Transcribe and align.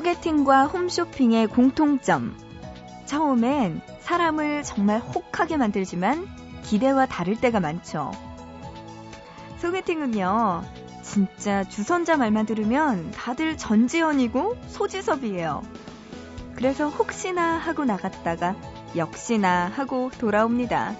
소개팅과 0.00 0.64
홈쇼핑의 0.64 1.48
공통점. 1.48 2.34
처음엔 3.04 3.82
사람을 4.00 4.62
정말 4.62 4.98
혹하게 4.98 5.58
만들지만 5.58 6.26
기대와 6.62 7.04
다를 7.04 7.38
때가 7.38 7.60
많죠. 7.60 8.10
소개팅은요, 9.58 10.64
진짜 11.02 11.64
주선자 11.64 12.16
말만 12.16 12.46
들으면 12.46 13.10
다들 13.10 13.58
전지현이고 13.58 14.56
소지섭이에요. 14.68 15.60
그래서 16.56 16.88
혹시나 16.88 17.58
하고 17.58 17.84
나갔다가 17.84 18.56
역시나 18.96 19.66
하고 19.68 20.10
돌아옵니다. 20.16 20.94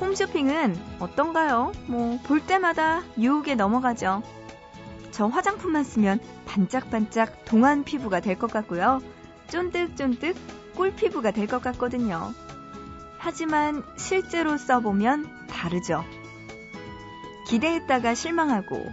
홈쇼핑은 0.00 0.74
어떤가요? 1.00 1.72
뭐, 1.86 2.18
볼 2.24 2.40
때마다 2.40 3.02
유혹에 3.18 3.54
넘어가죠. 3.56 4.22
저 5.10 5.26
화장품만 5.26 5.84
쓰면 5.84 6.18
반짝반짝 6.56 7.44
동안 7.44 7.84
피부가 7.84 8.20
될 8.20 8.38
것 8.38 8.50
같고요. 8.50 9.02
쫀득쫀득 9.48 10.34
꿀 10.74 10.94
피부가 10.94 11.30
될 11.30 11.46
것 11.46 11.60
같거든요. 11.62 12.32
하지만 13.18 13.82
실제로 13.98 14.56
써보면 14.56 15.46
다르죠. 15.48 16.02
기대했다가 17.48 18.14
실망하고 18.14 18.86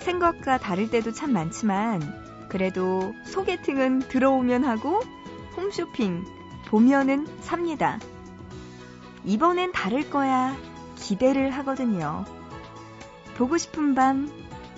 생각과 0.00 0.58
다를 0.58 0.90
때도 0.90 1.12
참 1.12 1.32
많지만 1.32 2.02
그래도 2.50 3.14
소개팅은 3.24 4.00
들어오면 4.00 4.64
하고 4.64 5.00
홈쇼핑 5.56 6.24
보면은 6.66 7.26
삽니다. 7.40 7.98
이번엔 9.24 9.72
다를 9.72 10.10
거야 10.10 10.54
기대를 10.96 11.50
하거든요. 11.52 12.24
보고 13.36 13.56
싶은 13.56 13.94
밤 13.94 14.30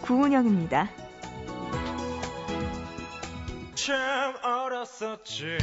구은영입니다. 0.02 0.99
참 3.90 4.36
어렸었지 4.44 5.58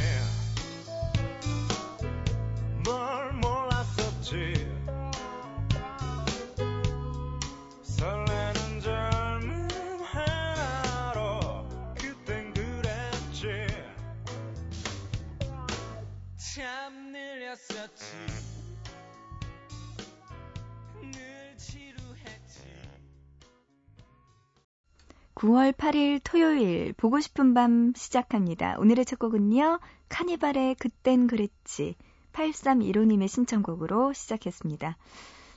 9월 25.38 25.70
8일 25.70 26.20
토요일 26.24 26.92
보고 26.94 27.20
싶은 27.20 27.54
밤 27.54 27.92
시작합니다. 27.94 28.74
오늘의 28.80 29.04
첫 29.04 29.20
곡은요. 29.20 29.78
카니발의 30.08 30.74
그땐 30.74 31.28
그랬지 31.28 31.94
8315님의 32.32 33.28
신청곡으로 33.28 34.12
시작했습니다. 34.14 34.96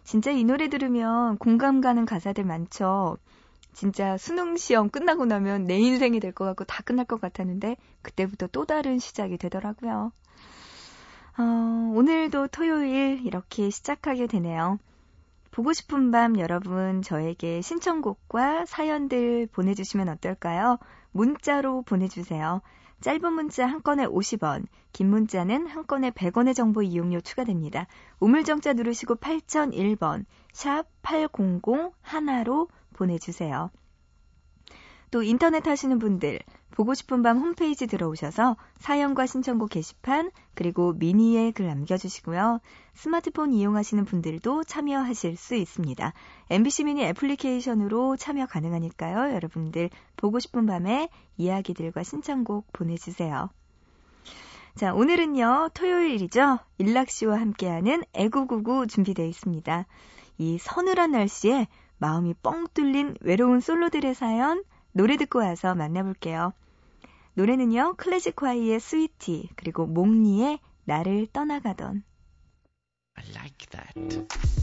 진짜 0.03 0.29
이 0.29 0.43
노래 0.43 0.69
들으면 0.69 1.39
공감 1.39 1.81
가는 1.81 2.05
가사들 2.05 2.43
많죠. 2.43 3.17
진짜 3.73 4.17
수능 4.19 4.55
시험 4.55 4.87
끝나고 4.91 5.25
나면 5.25 5.65
내 5.65 5.79
인생이 5.79 6.19
될 6.19 6.31
것 6.31 6.45
같고 6.45 6.65
다 6.65 6.83
끝날 6.83 7.05
것 7.05 7.19
같았는데 7.19 7.75
그때부터 8.03 8.45
또 8.51 8.65
다른 8.65 8.99
시작이 8.99 9.39
되더라고요. 9.39 10.11
어, 11.39 11.43
오늘도 11.95 12.49
토요일 12.49 13.25
이렇게 13.25 13.71
시작하게 13.71 14.27
되네요. 14.27 14.77
보고 15.51 15.73
싶은 15.73 16.11
밤 16.11 16.39
여러분 16.39 17.01
저에게 17.01 17.61
신청곡과 17.61 18.65
사연들 18.65 19.47
보내주시면 19.47 20.07
어떨까요? 20.07 20.79
문자로 21.11 21.83
보내주세요. 21.83 22.61
짧은 23.01 23.33
문자 23.33 23.65
한 23.65 23.83
건에 23.83 24.05
50원, 24.05 24.65
긴 24.93 25.09
문자는 25.09 25.67
한 25.67 25.85
건에 25.85 26.11
100원의 26.11 26.55
정보 26.55 26.81
이용료 26.81 27.19
추가됩니다. 27.21 27.87
우물정자 28.19 28.73
누르시고 28.73 29.15
8001번, 29.15 30.25
샵 30.53 30.85
8001로 31.01 32.69
보내주세요. 32.93 33.71
또 35.09 35.23
인터넷 35.23 35.67
하시는 35.67 35.99
분들, 35.99 36.39
보고 36.71 36.93
싶은 36.93 37.21
밤 37.21 37.37
홈페이지 37.37 37.85
들어오셔서 37.85 38.55
사연과 38.79 39.25
신청곡 39.25 39.69
게시판 39.69 40.31
그리고 40.55 40.93
미니에 40.93 41.51
글 41.51 41.67
남겨주시고요. 41.67 42.59
스마트폰 42.93 43.53
이용하시는 43.53 44.05
분들도 44.05 44.63
참여하실 44.63 45.37
수 45.37 45.55
있습니다. 45.55 46.13
MBC 46.49 46.85
미니 46.85 47.03
애플리케이션으로 47.03 48.15
참여 48.17 48.45
가능하니까요. 48.47 49.33
여러분들 49.33 49.89
보고 50.15 50.39
싶은 50.39 50.65
밤에 50.65 51.09
이야기들과 51.37 52.03
신청곡 52.03 52.71
보내주세요. 52.73 53.49
자, 54.75 54.93
오늘은요, 54.93 55.69
토요일이죠. 55.73 56.59
일락 56.77 57.09
씨와 57.09 57.39
함께하는 57.39 58.03
애구구구 58.13 58.87
준비되어 58.87 59.25
있습니다. 59.25 59.85
이 60.37 60.57
서늘한 60.57 61.11
날씨에 61.11 61.67
마음이 61.97 62.33
뻥 62.41 62.65
뚫린 62.73 63.15
외로운 63.21 63.59
솔로들의 63.59 64.15
사연 64.15 64.63
노래 64.93 65.17
듣고 65.17 65.39
와서 65.39 65.75
만나볼게요. 65.75 66.53
노래는요, 67.33 67.95
클래식 67.97 68.41
화이의 68.41 68.79
스위티, 68.79 69.49
그리고 69.55 69.87
몽니의 69.87 70.59
나를 70.83 71.27
떠나가던. 71.31 72.03
I 73.15 73.25
like 73.29 73.67
that. 73.71 74.60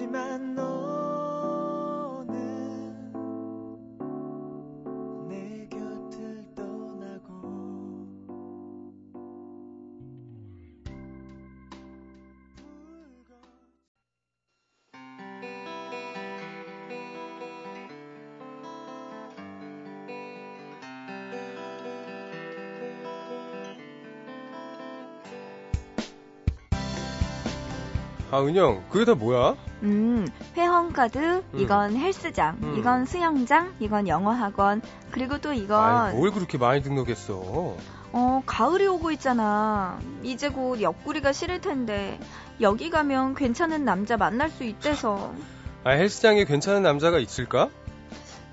하지만 0.00 0.54
너 0.54 0.89
아, 28.40 28.42
은영, 28.42 28.82
그게 28.88 29.04
다 29.04 29.14
뭐야? 29.14 29.54
음, 29.82 30.26
회원카드, 30.56 31.18
음. 31.18 31.58
이건 31.58 31.96
헬스장, 31.96 32.56
음. 32.62 32.76
이건 32.78 33.04
수영장, 33.04 33.74
이건 33.80 34.08
영어학원, 34.08 34.80
그리고 35.10 35.38
또 35.38 35.52
이건. 35.52 35.78
아이, 35.78 36.14
뭘 36.14 36.30
그렇게 36.30 36.56
많이 36.56 36.82
등록했어? 36.82 37.76
어, 38.12 38.42
가을이 38.46 38.86
오고 38.86 39.10
있잖아. 39.12 39.98
이제 40.22 40.48
곧 40.48 40.80
옆구리가 40.80 41.32
싫을 41.32 41.60
텐데, 41.60 42.18
여기 42.62 42.88
가면 42.88 43.34
괜찮은 43.34 43.84
남자 43.84 44.16
만날 44.16 44.48
수 44.48 44.64
있대서. 44.64 45.34
아, 45.84 45.90
헬스장에 45.90 46.44
괜찮은 46.44 46.82
남자가 46.82 47.18
있을까? 47.18 47.68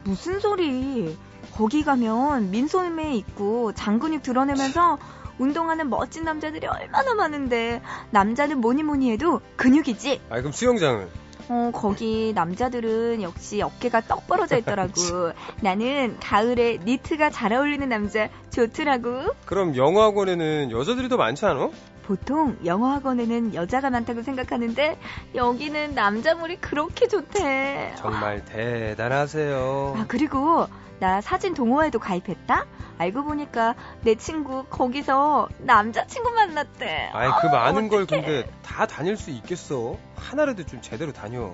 무슨 0.04 0.40
소리. 0.40 1.18
거기 1.54 1.84
가면 1.84 2.52
민소매 2.52 3.16
입고 3.16 3.74
장근육 3.74 4.22
드러내면서 4.22 4.98
운동하는 5.40 5.90
멋진 5.90 6.24
남자들이 6.24 6.68
얼마나 6.68 7.14
많은데 7.14 7.82
남자는 8.12 8.60
뭐니 8.60 8.84
뭐니 8.84 9.12
해도 9.12 9.42
근육이지. 9.56 10.22
아 10.30 10.38
그럼 10.38 10.52
수영장은? 10.52 11.08
어 11.50 11.72
거기 11.74 12.34
남자들은 12.36 13.22
역시 13.22 13.62
어깨가 13.62 14.02
떡 14.02 14.28
벌어져 14.28 14.58
있더라고. 14.58 14.94
나는 15.62 16.18
가을에 16.20 16.78
니트가 16.84 17.30
잘 17.30 17.54
어울리는 17.54 17.88
남자 17.88 18.30
좋더라고. 18.50 19.34
그럼 19.46 19.76
영어학원에는 19.76 20.72
여자들이 20.72 21.08
더 21.08 21.16
많지 21.16 21.46
않아? 21.46 21.70
보통 22.08 22.58
영어 22.64 22.88
학원에는 22.94 23.54
여자가 23.54 23.90
많다고 23.90 24.22
생각하는데 24.24 24.98
여기는 25.36 25.94
남자물이 25.94 26.56
그렇게 26.62 27.10
좋대. 27.10 27.94
정말 27.98 28.46
대단하세요. 28.46 29.96
아, 29.98 30.06
그리고 30.08 30.68
나 31.00 31.20
사진 31.20 31.54
동호회도 31.54 32.00
가입했다? 32.00 32.66
알고 32.98 33.26
보니까 33.26 33.76
내 34.02 34.16
친구 34.16 34.64
거기서 34.70 35.50
남자친구 35.60 36.32
만났대. 36.32 37.10
아이, 37.14 37.30
그 37.42 37.48
아, 37.50 37.52
많은 37.52 37.90
걸 37.90 38.04
어떡해. 38.04 38.22
근데 38.22 38.50
다 38.64 38.88
다닐 38.88 39.18
수 39.18 39.30
있겠어? 39.30 39.98
하나라도 40.16 40.66
좀 40.66 40.82
제대로 40.82 41.12
다녀. 41.12 41.54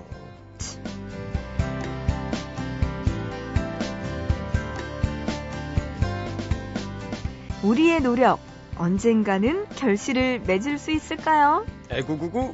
우리의 7.64 8.02
노력 8.02 8.40
언젠가는 8.78 9.68
결실을 9.76 10.42
맺을 10.46 10.78
수 10.78 10.92
있을까요? 10.92 11.66
에구구구. 11.90 12.54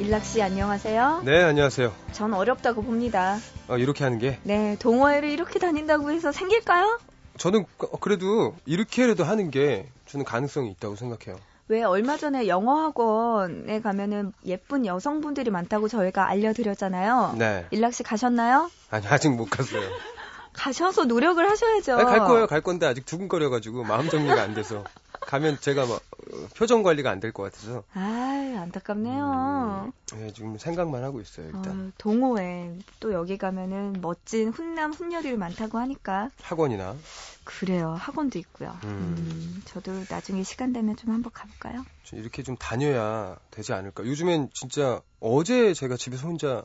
일락 0.00 0.24
씨 0.24 0.42
안녕하세요. 0.42 1.22
네, 1.24 1.42
안녕하세요. 1.42 1.92
전 2.12 2.34
어렵다고 2.34 2.82
봅니다. 2.82 3.38
어, 3.68 3.78
이렇게 3.78 4.04
하는 4.04 4.18
게 4.18 4.38
네, 4.42 4.76
동호회를 4.78 5.30
이렇게 5.30 5.58
다닌다고 5.58 6.10
해서 6.10 6.32
생길까요? 6.32 6.98
저는 7.38 7.64
그- 7.78 7.88
그래도 8.00 8.54
이렇게라도 8.66 9.24
하는 9.24 9.50
게 9.50 9.88
저는 10.06 10.24
가능성이 10.24 10.70
있다고 10.72 10.96
생각해요. 10.96 11.40
왜 11.68 11.82
얼마 11.82 12.16
전에 12.16 12.46
영어 12.46 12.74
학원에 12.82 13.80
가면은 13.80 14.32
예쁜 14.44 14.84
여성분들이 14.84 15.50
많다고 15.50 15.88
저희가 15.88 16.28
알려드렸잖아요. 16.28 17.36
네. 17.38 17.66
일락 17.70 17.94
씨 17.94 18.02
가셨나요? 18.02 18.70
아니 18.90 19.06
아직 19.06 19.30
못 19.30 19.46
갔어요. 19.46 19.82
가셔서 20.52 21.04
노력을 21.04 21.48
하셔야죠. 21.48 21.94
아니, 21.94 22.04
갈 22.04 22.20
거예요, 22.20 22.46
갈 22.46 22.60
건데 22.60 22.86
아직 22.86 23.04
두근거려가지고 23.06 23.84
마음 23.84 24.08
정리가 24.08 24.40
안 24.40 24.54
돼서 24.54 24.84
가면 25.26 25.58
제가 25.60 25.86
막 25.86 25.96
어, 25.96 26.46
표정 26.56 26.82
관리가 26.82 27.10
안 27.10 27.20
될 27.20 27.32
것 27.32 27.42
같아서 27.44 27.84
아, 27.94 28.54
안타깝네요. 28.62 29.92
네, 30.16 30.32
지금 30.32 30.56
생각만 30.58 31.02
하고 31.02 31.20
있어요 31.20 31.46
일단 31.46 31.88
어, 31.88 31.92
동호회 31.98 32.78
또 33.00 33.12
여기 33.12 33.36
가면은 33.38 34.00
멋진 34.00 34.50
훈남 34.50 34.92
훈녀들이 34.92 35.36
많다고 35.36 35.78
하니까 35.78 36.30
학원이나 36.42 36.96
그래요 37.44 37.90
학원도 37.92 38.38
있고요. 38.38 38.70
음. 38.84 38.90
음, 39.18 39.62
저도 39.64 40.04
나중에 40.08 40.42
시간 40.42 40.72
되면 40.72 40.96
좀 40.96 41.10
한번 41.10 41.30
가볼까요? 41.32 41.84
좀 42.04 42.18
이렇게 42.18 42.42
좀 42.42 42.56
다녀야 42.56 43.36
되지 43.50 43.72
않을까. 43.72 44.04
요즘엔 44.04 44.50
진짜 44.54 45.00
어제 45.20 45.72
제가 45.74 45.96
집에서 45.96 46.26
혼자 46.26 46.64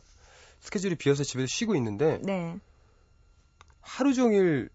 스케줄이 0.59 0.95
비어서 0.95 1.23
집에서 1.23 1.47
쉬고 1.49 1.75
있는데 1.75 2.19
네. 2.23 2.57
하루 3.81 4.13
종일 4.13 4.69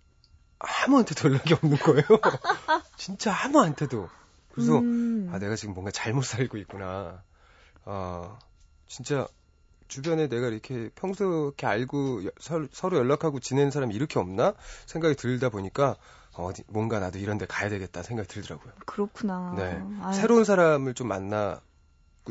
아무한테도 0.67 1.29
연락이 1.29 1.55
없는 1.55 1.77
거예요. 1.79 2.05
진짜 2.97 3.33
아무한테도. 3.45 4.09
그래서 4.53 4.79
음, 4.79 5.31
아 5.33 5.39
내가 5.39 5.57
지금 5.57 5.75
뭔가 5.75 5.91
잘못 5.91 6.25
살고 6.25 6.57
있구나. 6.59 7.23
아 7.85 8.39
진짜 8.87 9.27
주변에 9.89 10.29
내가 10.29 10.49
이렇게 10.49 10.91
평소 10.95 11.25
이렇게 11.47 11.67
알고 11.67 12.25
여- 12.27 12.31
서, 12.41 12.67
서로 12.73 12.99
연락하고 12.99 13.41
지내는 13.41 13.71
사람이 13.71 13.95
이렇게 13.95 14.19
없나 14.19 14.55
생각이 14.87 15.15
들다 15.17 15.51
보니까 15.51 15.97
어디 16.33 16.65
뭔가 16.69 16.99
나도 17.01 17.19
이런 17.19 17.39
데 17.39 17.47
가야 17.47 17.69
되겠다 17.69 18.03
생각이 18.03 18.29
들더라고요. 18.29 18.73
그렇구나. 18.87 19.53
네. 19.57 19.83
아유, 20.03 20.15
새로운 20.15 20.45
사람을 20.45 20.95
좀 20.95 21.09
만나고 21.09 21.61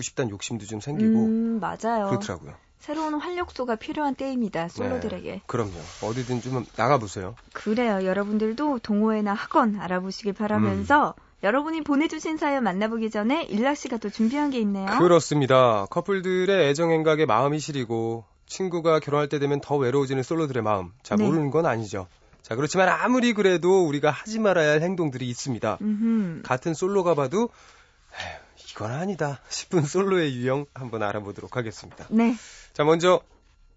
싶다는 0.01 0.31
욕심도 0.31 0.65
좀 0.65 0.79
생기고 0.79 1.25
음, 1.25 1.59
맞아요. 1.59 2.07
그렇더라고요. 2.07 2.55
새로운 2.83 3.13
활력소가 3.13 3.77
필요한 3.77 4.13
때입니다. 4.13 4.67
솔로들에게. 4.67 5.31
네, 5.31 5.41
그럼요. 5.47 5.71
어디든 6.01 6.41
좀 6.41 6.65
나가보세요. 6.75 7.33
그래요. 7.53 8.03
여러분들도 8.03 8.79
동호회나 8.79 9.33
학원 9.33 9.79
알아보시길 9.79 10.33
바라면서 10.33 11.15
음. 11.17 11.23
여러분이 11.43 11.85
보내주신 11.85 12.35
사연 12.35 12.65
만나보기 12.65 13.09
전에 13.09 13.43
일락 13.43 13.77
씨가 13.77 13.97
또 13.97 14.09
준비한 14.09 14.49
게 14.49 14.59
있네요. 14.59 14.85
그렇습니다. 14.99 15.85
커플들의 15.91 16.69
애정 16.69 16.91
행각에 16.91 17.25
마음이 17.25 17.59
시리고 17.59 18.25
친구가 18.47 18.99
결혼할 18.99 19.29
때 19.29 19.39
되면 19.39 19.61
더 19.61 19.77
외로워지는 19.77 20.21
솔로들의 20.21 20.61
마음. 20.61 20.91
자, 21.03 21.15
네. 21.15 21.23
모르는 21.23 21.51
건 21.51 21.65
아니죠. 21.65 22.07
자, 22.41 22.57
그렇지만 22.57 22.89
아무리 22.89 23.31
그래도 23.31 23.87
우리가 23.87 24.11
하지 24.11 24.39
말아야 24.39 24.71
할 24.71 24.81
행동들이 24.81 25.29
있습니다. 25.29 25.77
음흠. 25.81 26.41
같은 26.43 26.73
솔로가 26.73 27.15
봐도 27.15 27.47
에휴, 28.13 28.42
이건 28.73 28.91
아니다 28.91 29.39
싶은 29.49 29.83
솔로의 29.83 30.35
유형 30.35 30.65
한번 30.73 31.03
알아보도록 31.03 31.55
하겠습니다. 31.57 32.07
네. 32.09 32.35
자, 32.73 32.83
먼저 32.83 33.21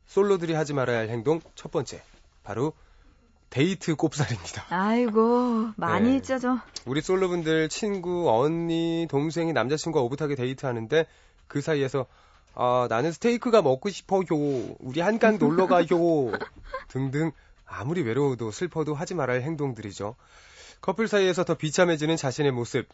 솔로들이 0.06 0.54
하지 0.54 0.72
말아야 0.72 0.98
할 0.98 1.10
행동 1.10 1.40
첫 1.54 1.70
번째. 1.70 2.02
바로 2.42 2.72
데이트 3.50 3.94
꼽살입니다. 3.94 4.66
아이고 4.70 5.70
많이 5.76 6.10
네. 6.10 6.16
있죠 6.16 6.38
저. 6.38 6.58
우리 6.86 7.02
솔로분들 7.02 7.68
친구, 7.68 8.30
언니, 8.30 9.06
동생이 9.10 9.52
남자친구와 9.52 10.02
오붓하게 10.04 10.34
데이트하는데 10.34 11.06
그 11.46 11.60
사이에서 11.60 12.06
아, 12.54 12.86
나는 12.88 13.12
스테이크가 13.12 13.60
먹고 13.60 13.90
싶어요. 13.90 14.22
우리 14.78 15.00
한강 15.00 15.38
놀러 15.38 15.66
가요. 15.66 15.86
등등 16.88 17.32
아무리 17.66 18.00
외로워도 18.00 18.50
슬퍼도 18.50 18.94
하지 18.94 19.14
말아야 19.14 19.38
할 19.38 19.42
행동들이죠. 19.42 20.16
커플 20.80 21.06
사이에서 21.06 21.44
더 21.44 21.54
비참해지는 21.54 22.16
자신의 22.16 22.52
모습 22.52 22.86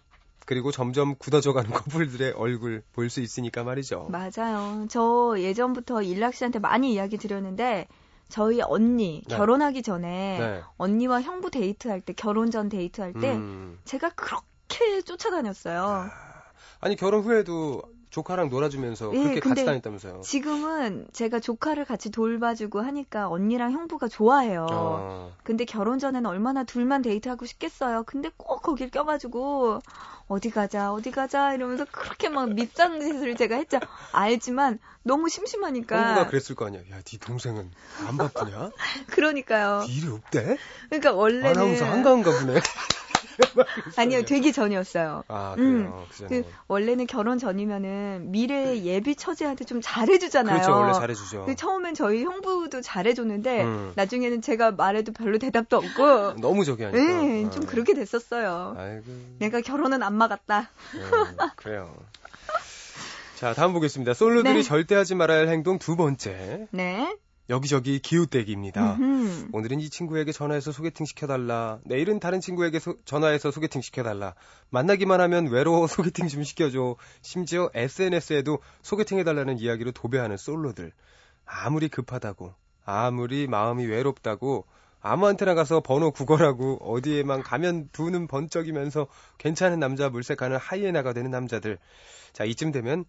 그리고 0.47 0.71
점점 0.73 1.15
굳어져가는 1.17 1.71
커플들의 1.73 2.33
얼굴 2.33 2.83
볼 2.93 3.09
수 3.11 3.21
있으니까 3.21 3.65
말이죠. 3.65 4.09
맞아요. 4.11 4.87
저 4.89 5.35
예전부터 5.39 6.03
일락 6.03 6.35
씨한테 6.35 6.59
많이 6.59 6.93
이야기 6.95 7.19
드렸는데 7.19 7.87
저희 8.29 8.63
언니 8.63 9.23
네. 9.29 9.37
결혼하기 9.37 9.83
전에 9.83 10.39
네. 10.39 10.63
언니와 10.79 11.21
형부 11.21 11.51
데이트할 11.51 12.01
때 12.01 12.13
결혼 12.15 12.51
전 12.51 12.69
데이트할 12.71 13.13
때 13.13 13.33
음. 13.35 13.79
제가 13.85 14.11
그렇게 14.11 15.03
쫓아다녔어요. 15.03 16.09
아니 16.81 16.97
결혼 16.97 17.23
후에도 17.23 17.83
조카랑 18.13 18.51
놀아주면서 18.51 19.11
예, 19.15 19.19
그렇게 19.23 19.41
같이 19.41 19.41
근데 19.41 19.65
다녔다면서요. 19.65 20.21
지금은 20.21 21.07
제가 21.15 21.41
조카를 21.41 21.87
같이 21.87 22.11
돌봐주고 22.11 22.83
하니까 22.83 23.31
언니랑 23.31 23.73
형부가 23.73 24.07
좋아해요. 24.07 24.67
어. 24.71 25.33
근데 25.43 25.65
결혼 25.65 25.99
전에는 25.99 26.29
얼마나 26.29 26.63
둘만 26.63 27.01
데이트하고 27.01 27.47
싶겠어요. 27.47 28.05
근데 28.05 28.31
꼭 28.37 28.61
거길 28.61 28.91
껴가지고 28.91 29.81
어디 30.29 30.51
가자 30.51 30.93
어디 30.93 31.11
가자 31.11 31.55
이러면서 31.55 31.87
그렇게 31.91 32.29
막 32.29 32.53
밑장짓을 32.53 33.35
제가 33.37 33.57
했죠. 33.57 33.81
알지만 34.13 34.79
너무 35.05 35.31
심심하니까. 35.31 35.97
형부가 35.97 36.27
그랬을 36.27 36.55
거 36.55 36.67
아니야. 36.67 36.83
야, 36.91 37.01
네 37.03 37.19
동생은 37.19 37.71
안 38.07 38.17
바쁘냐? 38.19 38.73
그러니까요. 39.09 39.85
네 39.87 39.93
일이 39.93 40.09
없대? 40.09 40.59
그러니까 40.91 41.13
원래는 41.13 41.47
아나운서 41.47 41.87
한가한가 41.87 42.31
보네. 42.41 42.61
아니요 43.97 44.23
되기 44.23 44.53
전이었어요. 44.53 45.25
아, 45.29 45.55
음, 45.59 45.85
그래요. 45.85 46.07
그 46.11 46.17
전에. 46.17 46.43
그 46.43 46.51
원래는 46.69 47.07
결혼 47.07 47.39
전이면은 47.39 48.31
미래 48.31 48.79
예비 48.83 49.15
처제한테 49.15 49.65
좀 49.65 49.81
잘해주잖아요. 49.83 50.61
그렇죠. 50.61 50.73
원래 50.73 50.93
잘해주죠. 50.93 51.45
그 51.47 51.55
처음엔 51.55 51.95
저희 51.95 52.25
형부도 52.25 52.81
잘해줬는데 52.81 53.63
음. 53.65 53.93
나중에는 53.97 54.43
제가 54.43 54.73
말해도 54.73 55.13
별로 55.13 55.39
대답도 55.39 55.77
없고 55.77 56.35
너무 56.41 56.65
저기 56.65 56.85
하니까. 56.85 57.03
네, 57.03 57.45
아. 57.47 57.51
좀 57.51 57.67
그렇게 57.67 57.95
됐었어요. 57.95 58.75
아이고. 58.79 59.05
내가 59.39 59.61
결혼은 59.61 60.03
안 60.03 60.15
막았다. 60.15 60.71
네, 60.95 61.01
그래요. 61.57 61.95
자, 63.37 63.55
다음 63.55 63.73
보겠습니다. 63.73 64.15
솔로들이 64.15 64.55
네. 64.55 64.63
절대 64.63 64.95
하지 64.95 65.17
말아야 65.17 65.41
할 65.41 65.49
행동 65.49 65.79
두 65.79 65.97
번째. 65.97 66.69
네. 66.71 67.13
여기저기 67.57 67.99
기웃대기입니다. 67.99 68.95
음흠. 68.95 69.49
오늘은 69.53 69.79
이 69.81 69.91
친구에게 69.91 70.33
전화해서 70.33 70.73
소개팅 70.73 71.05
시켜달라. 71.05 71.81
내일은 71.85 72.19
다른 72.19 72.41
친구에게 72.41 72.79
소- 72.79 72.97
전화해서 73.05 73.51
소개팅 73.51 73.83
시켜달라. 73.83 74.35
만나기만 74.71 75.21
하면 75.21 75.49
외로워 75.49 75.87
소개팅 76.17 76.29
좀 76.29 76.43
시켜줘. 76.45 76.97
심지어 77.21 77.69
SNS에도 77.75 78.59
소개팅 78.81 79.19
해달라는 79.19 79.59
이야기로 79.59 79.93
도배하는 79.93 80.39
솔로들. 80.39 80.93
아무리 81.45 81.89
급하다고, 81.91 82.55
아무리 82.87 83.47
마음이 83.47 83.85
외롭다고, 83.85 84.65
아무한테나 85.03 85.53
가서 85.55 85.81
번호 85.81 86.11
구걸하고 86.11 86.79
어디에만 86.81 87.43
가면 87.43 87.91
두눈 87.93 88.29
번쩍이면서 88.29 89.09
괜찮은 89.37 89.79
남자 89.79 90.09
물색하는 90.09 90.57
하이에나가 90.57 91.13
되는 91.13 91.31
남자들. 91.31 91.77
자, 92.33 92.45
이쯤 92.45 92.73
되면 92.73 93.05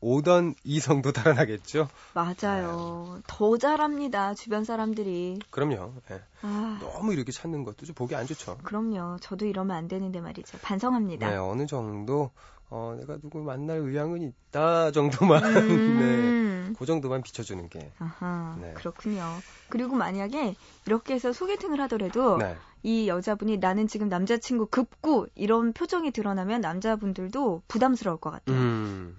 오던 0.00 0.54
이성도 0.64 1.12
달아나겠죠? 1.12 1.88
맞아요. 2.14 3.20
더 3.26 3.56
잘합니다. 3.58 4.34
주변 4.34 4.64
사람들이. 4.64 5.38
그럼요. 5.50 5.94
예. 6.10 6.22
아, 6.42 6.78
너무 6.80 7.12
이렇게 7.12 7.32
찾는 7.32 7.64
것도 7.64 7.86
좀 7.86 7.94
보기 7.94 8.14
안 8.14 8.26
좋죠. 8.26 8.58
그럼요. 8.62 9.18
저도 9.20 9.46
이러면 9.46 9.76
안 9.76 9.88
되는데 9.88 10.20
말이죠. 10.20 10.58
반성합니다. 10.62 11.28
네, 11.28 11.36
어느 11.36 11.66
정도 11.66 12.30
어, 12.68 12.96
내가 12.98 13.16
누구 13.18 13.42
만날 13.42 13.78
의향은 13.78 14.22
있다 14.22 14.90
정도만 14.90 15.40
네, 16.00 16.04
음. 16.04 16.74
그 16.76 16.84
정도만 16.84 17.22
비춰주는 17.22 17.68
게 17.68 17.92
아하, 17.98 18.56
네. 18.60 18.72
그렇군요. 18.74 19.24
그리고 19.68 19.94
만약에 19.94 20.54
이렇게 20.86 21.14
해서 21.14 21.32
소개팅을 21.32 21.80
하더라도 21.82 22.38
네, 22.38 22.56
이 22.82 23.08
여자분이 23.08 23.58
나는 23.58 23.86
지금 23.86 24.08
남자친구 24.08 24.66
급고 24.66 25.26
이런 25.34 25.72
표정이 25.72 26.10
드러나면 26.10 26.60
남자분들도 26.60 27.62
부담스러울 27.68 28.18
것 28.18 28.30
같아요. 28.30 28.56
음, 28.56 29.16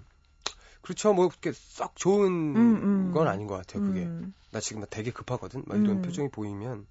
그렇죠. 0.82 1.12
뭐 1.12 1.28
그렇게 1.28 1.52
썩 1.52 1.96
좋은 1.96 2.28
음, 2.30 2.56
음. 2.56 3.12
건 3.12 3.28
아닌 3.28 3.46
것 3.46 3.56
같아요. 3.56 3.82
그게 3.84 4.04
음, 4.04 4.34
나 4.50 4.60
지금 4.60 4.80
나 4.80 4.86
되게 4.88 5.10
급하거든. 5.10 5.64
막 5.66 5.76
이런 5.76 5.98
음. 5.98 6.02
표정이 6.02 6.28
보이면 6.28 6.86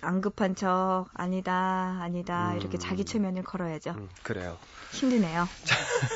안 0.00 0.20
급한 0.20 0.54
척 0.54 1.06
아니다 1.14 1.98
아니다 2.00 2.52
음. 2.52 2.58
이렇게 2.58 2.78
자기 2.78 3.04
최면을 3.04 3.42
걸어야죠. 3.42 3.92
음, 3.92 4.08
그래요. 4.22 4.56
힘드네요. 4.92 5.46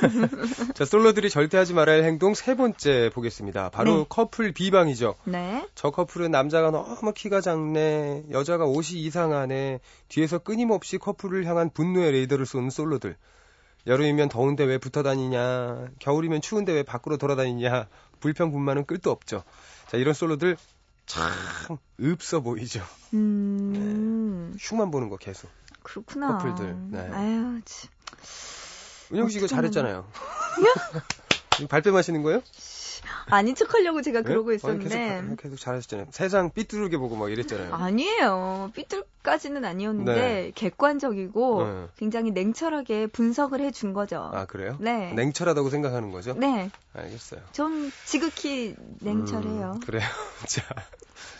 자, 0.75 0.85
솔로들이 0.85 1.31
절대 1.31 1.59
하지 1.59 1.75
말아야 1.75 1.99
할 1.99 2.05
행동 2.05 2.35
세 2.35 2.55
번째 2.55 3.11
보겠습니다. 3.13 3.71
바로 3.71 3.99
네. 3.99 4.07
커플 4.09 4.53
비방이죠. 4.53 5.17
네. 5.25 5.69
저 5.75 5.91
커플은 5.91 6.31
남자가 6.31 6.71
너무 6.71 7.13
키가 7.13 7.41
작네, 7.41 8.25
여자가 8.31 8.65
옷이 8.65 9.01
이상하네, 9.01 9.81
뒤에서 10.09 10.39
끊임없이 10.39 10.99
커플을 10.99 11.45
향한 11.45 11.71
분노의 11.71 12.13
레이더를 12.13 12.47
쏘는 12.47 12.71
솔로들. 12.71 13.17
여름이면 13.87 14.29
더운데 14.29 14.65
왜 14.65 14.79
붙어 14.79 15.03
다니냐, 15.03 15.89
겨울이면 15.99 16.41
추운데 16.41 16.73
왜 16.73 16.83
밖으로 16.83 17.17
돌아다니냐, 17.17 17.89
불평불만은 18.21 18.87
끝도 18.87 19.11
없죠. 19.11 19.43
자, 19.89 19.97
이런 19.97 20.15
솔로들 20.15 20.57
참 21.07 21.31
읍서 22.01 22.41
보이죠. 22.41 22.83
음. 23.15 24.55
흉만 24.59 24.91
보는 24.91 25.09
거 25.09 25.17
계속. 25.17 25.51
그렇구나. 25.83 26.39
커플들, 26.39 26.77
네. 26.91 27.01
아유, 27.13 27.61
참. 27.65 27.91
은영 29.13 29.29
씨 29.29 29.39
이거 29.39 29.47
잘했잖아요. 29.47 30.07
발뺌하시는 31.69 32.23
거예요? 32.23 32.43
아닌 33.27 33.55
척하려고 33.55 34.03
제가 34.03 34.23
네? 34.23 34.29
그러고 34.29 34.51
아니, 34.51 34.57
있었는데 34.57 35.23
계속, 35.23 35.37
계속 35.37 35.57
잘하셨잖아요. 35.57 36.07
세상 36.11 36.51
삐뚤게 36.51 36.97
보고 36.99 37.17
막 37.17 37.31
이랬잖아요. 37.31 37.75
아니에요. 37.75 38.71
삐뚤까지는 38.75 39.65
아니었는데 39.65 40.15
네. 40.15 40.53
객관적이고 40.55 41.65
네. 41.65 41.87
굉장히 41.97 42.31
냉철하게 42.31 43.09
분석을 43.09 43.61
해준 43.61 43.93
거죠. 43.93 44.31
아, 44.33 44.47
그래요? 44.47 44.77
네. 44.81 45.13
냉철하다고 45.13 45.71
생각하는 45.71 46.11
거죠? 46.11 46.35
네. 46.35 46.71
알겠어요. 46.95 47.41
전 47.53 47.91
지극히 48.05 48.75
냉철해요. 49.01 49.73
음, 49.77 49.81
그래요. 49.81 50.07
자, 50.47 50.63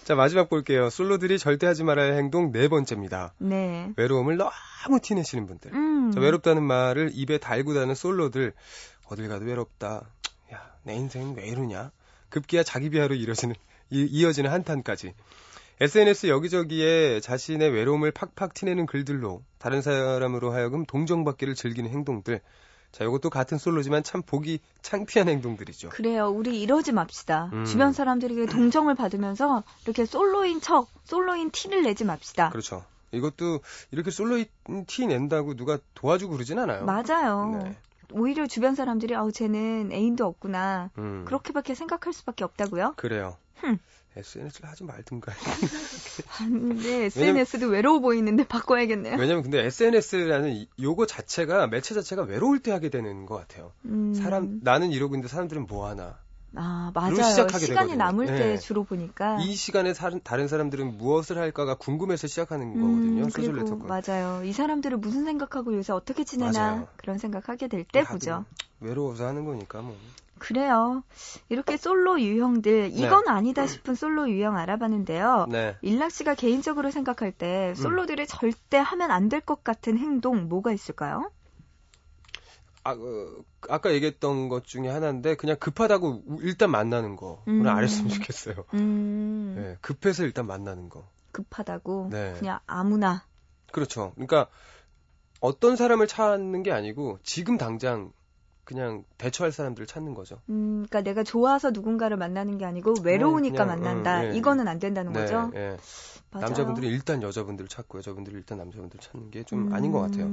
자, 0.05 0.15
마지막 0.15 0.49
볼게요. 0.49 0.91
솔로들이 0.91 1.39
절대 1.39 1.67
하지 1.67 1.85
말아야 1.85 2.13
할 2.13 2.19
행동 2.19 2.53
네 2.53 2.69
번째입니다. 2.69 3.35
네. 3.39 3.93
외로움을 3.97 4.37
너무 4.37 5.01
티내시는 5.01 5.47
분들. 5.47 5.73
음. 5.75 6.11
자, 6.13 6.21
외롭다는 6.21 6.63
말을 6.63 7.11
입에 7.13 7.39
달고 7.39 7.75
다는 7.75 7.95
솔로들. 7.95 8.53
어딜 9.09 9.29
가도 9.29 9.45
외롭다. 9.45 10.07
야, 10.53 10.75
내 10.83 10.95
인생은 10.95 11.37
왜 11.37 11.47
이러냐? 11.47 11.91
급기야 12.29 12.63
자기 12.63 12.91
비하로 12.91 13.15
이뤄지는, 13.15 13.55
이, 13.91 14.07
이어지는 14.11 14.51
한탄까지. 14.51 15.15
SNS 15.81 16.29
여기저기에 16.29 17.21
자신의 17.21 17.71
외로움을 17.71 18.13
팍팍 18.13 18.55
티내는 18.55 18.87
글들로 18.87 19.43
다른 19.59 19.83
사람으로 19.83 20.53
하여금 20.53 20.85
동정받기를 20.87 21.55
즐기는 21.55 21.91
행동들. 21.91 22.41
자, 22.93 23.05
이것도 23.05 23.31
같은 23.31 23.57
솔로지만 23.57 24.03
참 24.03 24.23
보기 24.23 24.61
창피한 24.83 25.29
행동들이죠. 25.29 25.89
그래요. 25.89 26.29
우리 26.29 26.61
이러지 26.61 26.93
맙시다. 26.93 27.49
음. 27.55 27.65
주변 27.65 27.93
사람들에게 27.93 28.47
동정을 28.47 28.95
받으면서 28.95 29.65
이렇게 29.85 30.05
솔로인 30.05 30.61
척, 30.61 30.89
솔로인 31.05 31.51
티를 31.51 31.83
내지 31.83 32.05
맙시다. 32.05 32.51
그렇죠. 32.51 32.85
이것도 33.11 33.61
이렇게 33.91 34.11
솔로 34.11 34.45
티 34.87 35.07
낸다고 35.07 35.55
누가 35.55 35.79
도와주고 35.95 36.35
그러진 36.35 36.59
않아요. 36.59 36.85
맞아요. 36.85 37.61
네. 37.63 37.77
오히려 38.13 38.47
주변 38.47 38.75
사람들이 38.75 39.15
아우 39.15 39.33
쟤는 39.33 39.91
애인도 39.93 40.25
없구나. 40.27 40.91
음, 40.99 41.25
그렇게밖에 41.27 41.75
생각할 41.75 42.13
수밖에 42.13 42.45
없다고요? 42.45 42.95
그래요. 42.97 43.37
흠. 43.57 43.79
SNS를 44.15 44.69
하지 44.69 44.85
말든가. 44.85 45.33
아, 46.29 46.39
근데 46.47 47.05
SNS도 47.07 47.69
외로워 47.69 48.01
보이는데 48.01 48.45
바꿔야겠네요. 48.47 49.17
왜냐면 49.19 49.43
근데 49.43 49.65
SNS라는 49.65 50.53
이- 50.53 50.69
요거 50.81 51.07
자체가 51.07 51.67
매체 51.69 51.95
자체가 51.95 52.23
외로울 52.25 52.59
때 52.59 52.73
하게 52.73 52.91
되는 52.91 53.25
것 53.25 53.37
같아요. 53.37 53.73
음. 53.87 54.13
사람 54.13 54.61
나는 54.63 54.91
이러고 54.91 55.15
있는데 55.15 55.29
사람들은 55.29 55.67
뭐 55.67 55.89
하나. 55.89 56.19
아, 56.55 56.91
로 56.95 57.01
맞아요. 57.01 57.23
시작하게 57.23 57.59
시간이 57.67 57.93
되거든요. 57.93 58.05
남을 58.05 58.27
네. 58.27 58.39
때 58.39 58.59
주로 58.59 58.85
보니까. 58.85 59.39
이 59.41 59.55
시간에 59.55 59.95
사, 59.95 60.11
다른 60.23 60.49
사람들은 60.49 60.99
무엇을 60.99 61.39
할까가 61.39 61.77
궁금해서 61.77 62.27
시작하는 62.27 62.75
음, 62.77 62.81
거거든요. 62.81 63.31
소셜 63.31 63.57
네트워크. 63.57 63.87
맞아요. 63.87 64.45
이 64.45 64.53
사람들은 64.53 65.01
무슨 65.01 65.25
생각하고 65.25 65.75
요새 65.75 65.93
어떻게 65.93 66.25
지내나 66.25 66.53
맞아요. 66.53 66.89
그런 66.97 67.19
생각하게 67.19 67.69
될때 67.69 68.03
다들 68.03 68.13
보죠. 68.19 68.45
외로워서 68.81 69.27
하는 69.27 69.45
거니까 69.45 69.81
뭐. 69.81 69.97
그래요. 70.39 71.05
이렇게 71.49 71.77
솔로 71.77 72.21
유형들 72.21 72.91
이건 72.95 73.29
아니다 73.29 73.67
싶은 73.67 73.95
솔로 73.95 74.29
유형 74.29 74.57
알아봤는데요. 74.57 75.47
네. 75.49 75.77
일락 75.83 76.11
씨가 76.11 76.35
개인적으로 76.35 76.91
생각할 76.91 77.29
음. 77.29 77.33
때 77.39 77.75
솔로들이 77.77 78.27
절대 78.27 78.77
하면 78.79 79.11
안 79.13 79.29
될 79.29 79.41
것 79.41 79.63
같은 79.65 79.97
행동 79.99 80.49
뭐가 80.49 80.73
있을까요? 80.73 81.31
아, 82.85 82.93
어, 82.93 83.45
아까 83.69 83.93
얘기했던 83.93 84.49
것 84.49 84.65
중에 84.65 84.89
하나인데 84.89 85.37
그냥 85.37 85.57
급하다고 85.59 86.23
우- 86.27 86.39
일단 86.43 86.71
만나는 86.71 87.17
거. 87.17 87.43
그건 87.45 87.67
안 87.69 87.83
했으면 87.85 88.11
음. 88.11 88.15
좋겠어요. 88.15 88.65
음, 88.75 89.55
네, 89.57 89.77
급해서 89.81 90.25
일단 90.25 90.47
만나는 90.47 90.89
거. 90.89 91.07
급하다고 91.31 92.09
네. 92.11 92.35
그냥 92.39 92.59
아무나. 92.67 93.25
그렇죠. 93.73 94.13
그러니까 94.17 94.49
어떤 95.41 95.77
사람을 95.77 96.07
찾는 96.07 96.63
게 96.63 96.73
아니고 96.73 97.19
지금 97.23 97.57
당장 97.57 98.13
그냥 98.65 99.05
대처할 99.19 99.51
사람들을 99.53 99.87
찾는 99.87 100.15
거죠. 100.15 100.41
음, 100.49 100.85
그러니까 100.89 101.01
내가 101.03 101.25
좋아서 101.25 101.71
누군가를 101.71 102.17
만나는 102.17 102.59
게 102.59 102.65
아니고 102.65 102.95
외로우니까 103.03 103.65
그냥, 103.65 103.69
만난다. 103.81 104.21
음, 104.23 104.33
예. 104.33 104.37
이거는 104.37 104.69
안 104.69 104.79
된다는 104.79 105.13
거죠. 105.13 105.51
예. 105.55 105.77
남자분들이 106.31 106.87
일단 106.89 107.23
여자분들을 107.23 107.69
찾고 107.69 107.99
여자분들이 107.99 108.37
일단 108.37 108.59
남자분들을 108.59 109.01
찾는 109.01 109.31
게좀 109.31 109.73
아닌 109.75 109.91
것 109.93 110.01
같아요. 110.01 110.27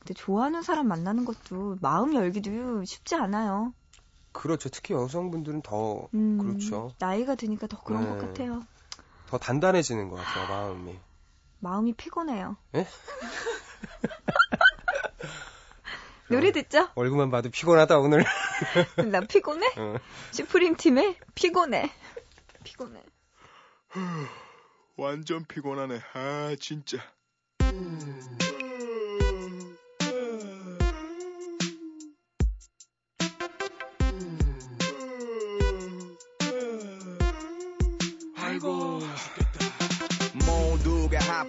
음, 0.00 0.02
근데 0.06 0.14
좋아하는 0.14 0.62
사람 0.62 0.88
만나는 0.88 1.24
것도 1.24 1.76
마음 1.80 2.14
열기도 2.14 2.84
쉽지 2.84 3.14
않아요. 3.16 3.74
그렇죠. 4.32 4.68
특히 4.68 4.94
여성분들은 4.94 5.62
더 5.62 6.08
음, 6.14 6.38
그렇죠. 6.38 6.94
나이가 6.98 7.34
드니까 7.34 7.66
더 7.66 7.82
그런 7.82 8.04
네. 8.04 8.10
것 8.10 8.18
같아요. 8.18 8.60
더 9.26 9.38
단단해지는 9.38 10.08
것 10.08 10.16
같아요. 10.16 10.48
마음이. 10.48 10.98
마음이 11.60 11.92
피곤해요. 11.94 12.56
예? 12.76 12.86
노래 16.28 16.52
듣죠? 16.52 16.88
얼굴만 16.94 17.30
봐도 17.30 17.50
피곤하다 17.50 17.98
오늘. 17.98 18.24
나 19.10 19.20
피곤해? 19.20 19.66
어. 19.76 19.96
슈프림 20.30 20.76
팀에 20.76 21.18
피곤해. 21.34 21.90
피곤해. 22.62 23.02
완전 24.96 25.44
피곤하네. 25.44 26.00
아, 26.14 26.54
진짜. 26.60 26.98
아 27.58 27.72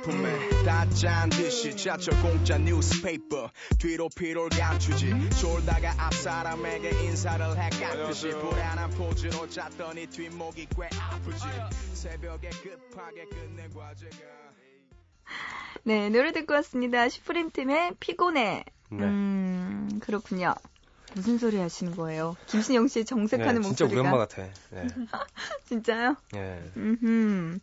하품에 0.02 0.64
다 0.66 0.87
짠 0.87 1.30
듯이 1.30 1.76
전철 1.78 2.20
공짜 2.22 2.58
newspaper 2.58 3.52
뒤로 3.78 4.10
피로를 4.10 4.50
감추지 4.58 5.30
졸다가 5.40 5.94
앞 5.98 6.14
사람에게 6.16 6.90
인사를 7.06 7.46
해 7.58 7.70
깍듯이 7.70 8.30
불안한 8.32 8.90
포즈로 8.92 9.48
잤더니 9.48 10.08
뒷목이 10.08 10.68
꽤 10.76 10.90
아프지 11.00 11.46
새벽에 11.94 12.50
급하게 12.50 13.26
끝낸 13.26 13.72
과제가 13.74 14.18
네, 15.84 16.10
노래 16.10 16.32
듣고 16.32 16.54
왔습니다. 16.56 17.08
슈프림 17.10 17.52
팀의 17.52 17.94
피곤해. 18.00 18.66
네. 18.90 19.04
음, 19.04 20.00
그렇군요. 20.02 20.54
무슨 21.16 21.38
소리 21.38 21.58
하시는 21.58 21.96
거예요? 21.96 22.36
김신영 22.48 22.88
씨의 22.88 23.06
정색하는 23.06 23.62
네, 23.62 23.68
진짜 23.68 23.86
우리 23.86 23.96
목소리가. 23.96 24.02
엄마 24.02 24.18
같아. 24.18 24.44
네. 24.72 24.88
진짜요? 25.66 26.16
예. 26.36 26.72
음흠. 26.78 27.60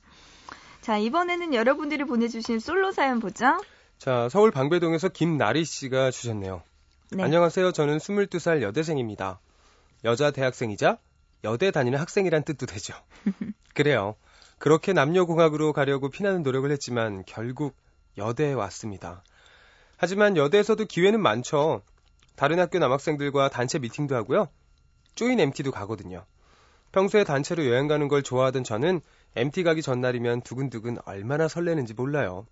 자, 0.88 0.96
이번에는 0.96 1.52
여러분들이 1.52 2.04
보내주신 2.04 2.60
솔로 2.60 2.92
사연 2.92 3.20
보죠. 3.20 3.60
자, 3.98 4.30
서울 4.30 4.50
방배동에서 4.50 5.10
김나리 5.10 5.66
씨가 5.66 6.10
주셨네요. 6.10 6.62
네. 7.10 7.22
안녕하세요. 7.22 7.72
저는 7.72 7.98
22살 7.98 8.62
여대생입니다. 8.62 9.38
여자 10.04 10.30
대학생이자 10.30 10.96
여대 11.44 11.72
다니는 11.72 11.98
학생이란 11.98 12.42
뜻도 12.42 12.64
되죠. 12.64 12.94
그래요. 13.74 14.16
그렇게 14.56 14.94
남녀공학으로 14.94 15.74
가려고 15.74 16.08
피나는 16.08 16.42
노력을 16.42 16.70
했지만 16.70 17.22
결국 17.26 17.76
여대에 18.16 18.54
왔습니다. 18.54 19.22
하지만 19.98 20.38
여대에서도 20.38 20.82
기회는 20.86 21.20
많죠. 21.20 21.82
다른 22.34 22.58
학교 22.60 22.78
남학생들과 22.78 23.50
단체 23.50 23.78
미팅도 23.78 24.16
하고요. 24.16 24.48
조인 25.14 25.38
MT도 25.38 25.70
가거든요. 25.70 26.24
평소에 26.92 27.24
단체로 27.24 27.66
여행 27.66 27.88
가는 27.88 28.08
걸 28.08 28.22
좋아하던 28.22 28.64
저는 28.64 29.02
MT 29.38 29.62
가기 29.62 29.82
전날이면 29.82 30.42
두근두근 30.42 30.98
얼마나 31.04 31.46
설레는지 31.46 31.94
몰라요. 31.94 32.44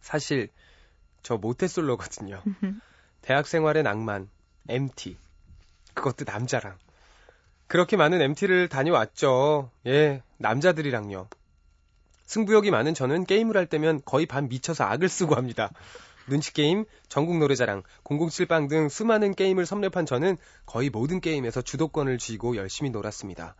사실 0.00 0.48
저 1.22 1.36
모태솔로거든요. 1.36 2.42
대학 3.20 3.46
생활의 3.46 3.82
낭만, 3.82 4.30
MT. 4.70 5.18
그것도 5.92 6.24
남자랑. 6.24 6.78
그렇게 7.66 7.98
많은 7.98 8.22
MT를 8.22 8.70
다녀왔죠. 8.70 9.70
예, 9.86 10.22
남자들이랑요. 10.38 11.28
승부욕이 12.24 12.70
많은 12.70 12.94
저는 12.94 13.26
게임을 13.26 13.58
할 13.58 13.66
때면 13.66 14.00
거의 14.06 14.24
반 14.24 14.48
미쳐서 14.48 14.84
악을 14.84 15.06
쓰고 15.06 15.34
합니다. 15.34 15.70
눈치게임, 16.28 16.86
전국노래자랑, 17.10 17.82
007빵 18.04 18.70
등 18.70 18.88
수많은 18.88 19.34
게임을 19.34 19.66
섭렵한 19.66 20.06
저는 20.06 20.38
거의 20.64 20.88
모든 20.88 21.20
게임에서 21.20 21.60
주도권을 21.60 22.16
쥐고 22.16 22.56
열심히 22.56 22.88
놀았습니다. 22.88 23.54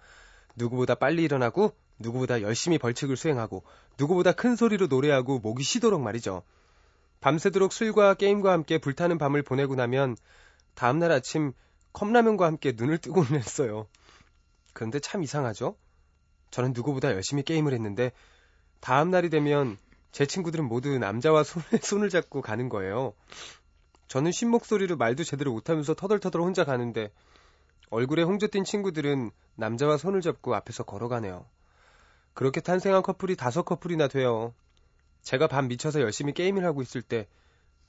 누구보다 0.57 0.95
빨리 0.95 1.23
일어나고 1.25 1.75
누구보다 1.99 2.43
열심히 2.43 2.79
벌칙을 2.79 3.17
수행하고 3.17 3.63
누구보다 3.99 4.33
큰 4.33 4.57
소리로 4.57 4.87
노래하고 4.87 5.39
목이 5.39 5.63
쉬도록 5.63 6.01
말이죠. 6.01 6.43
밤새도록 7.21 7.73
술과 7.73 8.15
게임과 8.15 8.53
함께 8.53 8.79
불타는 8.79 9.19
밤을 9.19 9.43
보내고 9.43 9.75
나면 9.75 10.17
다음날 10.75 11.13
아침 11.13 11.53
컵라면과 11.93 12.47
함께 12.47 12.73
눈을 12.75 12.99
뜨고는 12.99 13.35
했어요. 13.39 13.87
그런데 14.73 15.01
참 15.01 15.23
이상하죠? 15.23 15.77
저는 16.51 16.73
누구보다 16.73 17.13
열심히 17.13 17.43
게임을 17.43 17.73
했는데 17.75 18.13
다음날이 18.81 19.29
되면 19.29 19.77
제 20.13 20.27
친구들은 20.27 20.65
모두 20.65 20.99
남자와 20.99 21.45
손에 21.45 21.67
손을 21.83 22.09
잡고 22.09 22.41
가는 22.41 22.69
거예요. 22.69 23.15
저는 24.09 24.33
쉰 24.33 24.49
목소리로 24.49 24.97
말도 24.97 25.23
제대로 25.23 25.53
못하면서 25.53 25.95
터덜터덜 25.95 26.41
혼자 26.41 26.65
가는데 26.65 27.13
얼굴에 27.91 28.23
홍조 28.23 28.47
띈 28.49 28.65
친구들은 28.65 29.31
남자와 29.57 29.97
손을 29.99 30.21
잡고 30.21 30.55
앞에서 30.55 30.85
걸어가네요. 30.85 31.45
그렇게 32.35 32.61
탄생한 32.61 33.03
커플이 33.03 33.37
다섯 33.37 33.65
커플이나 33.65 34.09
돼요. 34.09 34.55
제가 35.23 35.49
반 35.49 35.69
미쳐서 35.69 36.01
열심히 36.01 36.33
게임을 36.33 36.65
하고 36.65 36.83
있을 36.83 37.03
때 37.03 37.27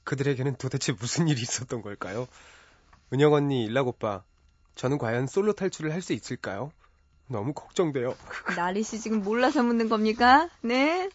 그들에게는 0.03 0.55
도대체 0.55 0.91
무슨 0.93 1.27
일이 1.27 1.41
있었던 1.41 1.81
걸까요? 1.81 2.27
은영 3.13 3.33
언니, 3.33 3.63
일락 3.63 3.87
오빠, 3.87 4.23
저는 4.75 4.97
과연 4.97 5.27
솔로 5.27 5.53
탈출을 5.53 5.93
할 5.93 6.01
수 6.01 6.13
있을까요? 6.13 6.71
너무 7.27 7.53
걱정돼요. 7.53 8.15
나리 8.57 8.83
씨 8.83 8.99
지금 8.99 9.21
몰라서 9.23 9.63
묻는 9.63 9.87
겁니까? 9.87 10.49
네? 10.61 11.09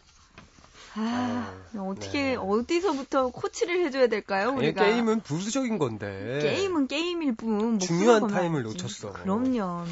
아, 0.99 1.53
아유, 1.73 1.81
어떻게 1.91 2.31
네. 2.31 2.35
어디서부터 2.35 3.29
코치를 3.29 3.85
해줘야 3.85 4.07
될까요? 4.07 4.49
우리가 4.49 4.83
게임은 4.83 5.21
부수적인 5.21 5.77
건데. 5.77 6.39
게임은 6.41 6.87
게임일 6.87 7.35
뿐. 7.35 7.79
중요한. 7.79 8.27
타임을 8.27 8.63
놓쳤어. 8.63 9.13
그럼요. 9.13 9.85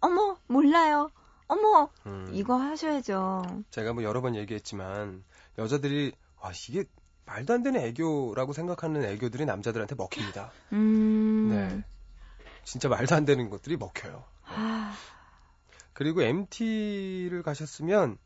어머 0.00 0.36
몰라요. 0.48 1.10
어머 1.46 1.88
음, 2.06 2.28
이거 2.32 2.56
하셔야죠. 2.56 3.62
제가 3.70 3.92
뭐 3.92 4.02
여러 4.02 4.20
번 4.20 4.34
얘기했지만 4.34 5.24
여자들이 5.56 6.12
와 6.40 6.52
이게 6.68 6.84
말도 7.24 7.54
안 7.54 7.62
되는 7.62 7.80
애교라고 7.80 8.52
생각하는 8.52 9.04
애교들이 9.04 9.44
남자들한테 9.46 9.94
먹힙니다. 9.94 10.50
음. 10.72 11.48
네. 11.50 11.84
진짜 12.64 12.88
말도 12.88 13.14
안 13.14 13.24
되는 13.24 13.48
것들이 13.48 13.76
먹혀요. 13.76 14.24
아, 14.44 14.94
그리고 15.92 16.22
MT를 16.22 17.42
가셨으면 17.42 18.18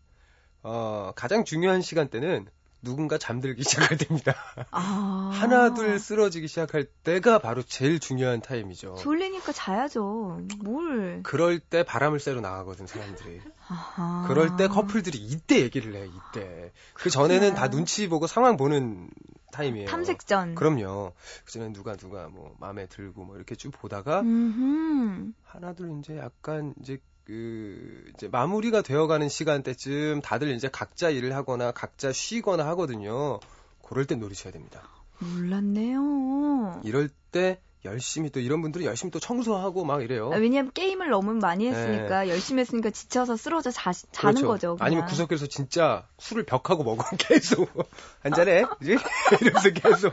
어, 0.63 1.13
가장 1.15 1.45
중요한 1.45 1.83
시간대는 1.83 2.47
누군가 2.83 3.17
잠들기 3.17 3.63
시작할 3.65 3.97
때입니다. 3.97 4.35
아. 4.71 5.31
하나 5.33 5.73
둘 5.73 5.99
쓰러지기 5.99 6.49
시작할 6.49 6.85
때가 6.85 7.39
바로 7.39 7.63
제일 7.63 8.01
중요한 8.01 8.41
타임이죠. 8.41 8.97
졸리니까 8.97 9.53
자야죠. 9.53 10.41
뭘. 10.65 11.21
그럴 11.23 11.61
때 11.61 11.85
바람을 11.85 12.19
쐬러 12.19 12.41
나가거든 12.41 12.87
사람들이. 12.87 13.41
아하. 13.69 14.27
그럴 14.27 14.57
때 14.57 14.67
커플들이 14.67 15.19
이때 15.19 15.61
얘기를 15.61 15.95
해 15.95 16.07
이때. 16.07 16.73
그 16.95 17.09
전에는 17.09 17.55
다 17.55 17.71
눈치 17.71 18.09
보고 18.09 18.27
상황 18.27 18.57
보는 18.57 19.11
타임이에요. 19.53 19.87
탐색전. 19.89 20.57
그럼요. 20.57 21.13
그 21.45 21.53
전에 21.53 21.73
누가 21.73 21.95
누가 21.97 22.29
뭐 22.29 22.57
마음에 22.59 22.87
들고 22.87 23.25
뭐 23.25 23.37
이렇게 23.37 23.55
쭉 23.55 23.71
보다가 23.71 24.21
음흠. 24.23 25.33
하나 25.45 25.73
둘 25.75 25.99
이제 26.01 26.17
약간 26.19 26.75
이제 26.81 26.99
그 27.25 28.11
이제 28.15 28.29
마무리가 28.29 28.83
되어가는 28.83 29.29
시간대쯤 29.29 30.21
다들 30.23 30.49
이제 30.49 30.69
각자 30.69 31.11
일을 31.11 31.35
하거나 31.35 31.73
각자 31.73 32.13
쉬거나 32.13 32.67
하거든요. 32.69 33.39
그럴 33.83 34.07
때 34.07 34.15
노리셔야 34.15 34.53
됩니다. 34.53 34.83
몰랐네요. 35.19 36.81
이럴 36.85 37.09
때 37.31 37.61
열심히 37.85 38.31
또 38.31 38.41
이런 38.41 38.63
분들은 38.63 38.87
열심히 38.87 39.11
또 39.11 39.19
청소하고 39.19 39.85
막 39.85 40.03
이래요. 40.03 40.31
아, 40.33 40.37
왜냐면 40.37 40.71
게임을 40.73 41.11
너무 41.11 41.35
많이 41.35 41.67
했으니까 41.67 42.29
열심히 42.29 42.61
했으니까 42.61 42.91
지쳐서 42.91 43.37
쓰러져 43.37 43.71
자, 43.71 43.93
자는 43.93 44.35
네. 44.35 44.41
그렇죠. 44.41 44.47
거죠. 44.47 44.77
그냥. 44.77 44.87
아니면 44.87 45.07
구석에서 45.07 45.47
진짜 45.47 46.07
술을 46.19 46.45
벽하고 46.45 46.85
먹어 46.85 47.05
계속 47.17 47.69
한 48.23 48.33
잔해 48.33 48.65
그지? 48.79 48.97
이러면서 49.43 49.71
계속 49.71 50.13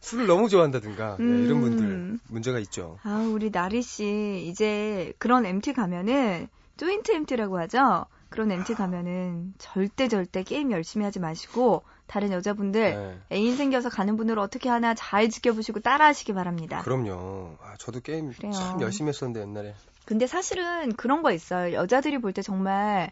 술을 0.00 0.26
너무 0.26 0.48
좋아한다든가 0.48 1.16
네, 1.18 1.24
이런 1.24 1.50
음. 1.52 1.60
분들 1.60 2.18
문제가 2.28 2.58
있죠. 2.60 2.98
아, 3.02 3.26
우리 3.32 3.50
나리 3.50 3.82
씨 3.82 4.46
이제 4.46 5.12
그런 5.18 5.46
MT 5.46 5.72
가면은 5.72 6.48
조인트 6.76 7.12
MT라고 7.12 7.58
하죠. 7.60 8.04
그런 8.28 8.50
MT 8.50 8.74
가면은 8.74 9.54
절대 9.56 10.08
절대 10.08 10.42
게임 10.42 10.70
열심히 10.72 11.04
하지 11.04 11.20
마시고 11.20 11.82
다른 12.06 12.32
여자분들 12.32 12.80
네. 12.80 13.36
애인 13.36 13.56
생겨서 13.56 13.88
가는 13.88 14.16
분을 14.16 14.38
어떻게 14.38 14.68
하나 14.68 14.94
잘 14.94 15.28
지켜보시고 15.28 15.80
따라하시기 15.80 16.32
바랍니다. 16.34 16.80
그럼요. 16.82 17.56
아, 17.62 17.74
저도 17.78 18.00
게임 18.00 18.32
그래요. 18.32 18.52
참 18.52 18.80
열심히 18.80 19.08
했었는데 19.08 19.40
옛날에. 19.40 19.74
근데 20.04 20.26
사실은 20.26 20.92
그런 20.94 21.22
거 21.22 21.32
있어요. 21.32 21.74
여자들이 21.74 22.18
볼 22.18 22.32
때 22.32 22.42
정말 22.42 23.10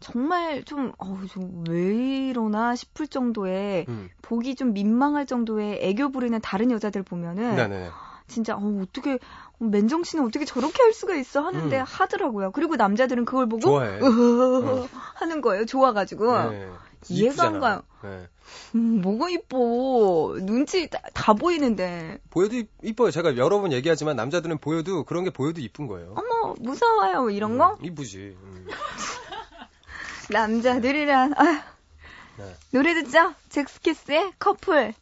정말 0.00 0.64
좀, 0.64 0.92
어우, 0.98 1.26
좀왜 1.28 2.28
이러나 2.28 2.74
싶을 2.74 3.06
정도의 3.06 3.86
음. 3.88 4.10
보기 4.20 4.54
좀 4.54 4.72
민망할 4.74 5.24
정도의 5.26 5.78
애교 5.80 6.10
부리는 6.10 6.38
다른 6.42 6.70
여자들 6.70 7.02
보면은 7.02 7.56
네네. 7.56 7.88
진짜 8.26 8.54
어, 8.56 8.80
어떻게 8.82 9.18
맨정신에 9.58 10.22
어떻게 10.22 10.44
저렇게 10.44 10.82
할 10.82 10.92
수가 10.92 11.14
있어 11.14 11.40
하는데 11.42 11.78
음. 11.78 11.84
하더라고요. 11.86 12.50
그리고 12.50 12.76
남자들은 12.76 13.24
그걸 13.24 13.46
보고 13.48 13.60
좋아해. 13.60 13.98
으흐흐흐 14.00 14.88
하는 15.14 15.40
거예요. 15.40 15.64
좋아가지고 15.64 16.50
네. 16.50 16.68
이해가. 17.08 17.44
안 17.44 17.60
가요. 17.60 17.82
네. 18.02 18.28
음, 18.74 19.00
뭐가 19.00 19.30
이뻐 19.30 20.36
눈치 20.42 20.88
다, 20.90 20.98
다 21.14 21.32
보이는데 21.34 22.18
보여도 22.30 22.56
이- 22.56 22.68
이뻐요. 22.82 23.10
제가 23.10 23.36
여러 23.36 23.60
번 23.60 23.72
얘기하지만 23.72 24.16
남자들은 24.16 24.58
보여도 24.58 25.04
그런 25.04 25.24
게 25.24 25.30
보여도 25.30 25.60
이쁜 25.60 25.86
거예요. 25.86 26.14
어머 26.16 26.54
무서워요 26.58 27.30
이런 27.30 27.56
거 27.58 27.76
음, 27.80 27.84
이쁘지. 27.84 28.36
음. 28.42 28.66
남자들이란 30.30 31.34
아휴. 31.36 31.58
네. 32.36 32.54
노래 32.72 32.94
듣죠 32.94 33.34
잭스키스의 33.50 34.32
커플 34.38 34.92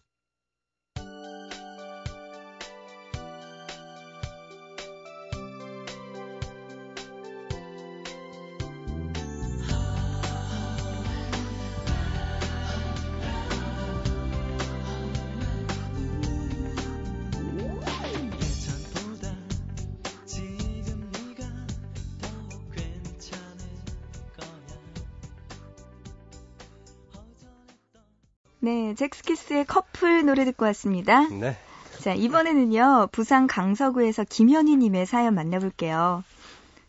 네 28.65 28.95
잭스키스의 28.95 29.65
커플 29.65 30.25
노래 30.25 30.45
듣고 30.45 30.65
왔습니다. 30.67 31.27
네. 31.31 31.57
자, 31.99 32.15
이번에는요, 32.15 33.09
부산 33.11 33.49
강서구에서 33.49 34.23
김현희님의 34.23 35.05
사연 35.05 35.35
만나볼게요. 35.35 36.23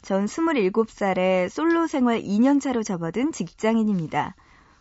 전 0.03 0.25
27살에 0.25 1.49
솔로 1.49 1.87
생활 1.87 2.21
2년차로 2.21 2.85
접어든 2.85 3.31
직장인입니다. 3.31 4.35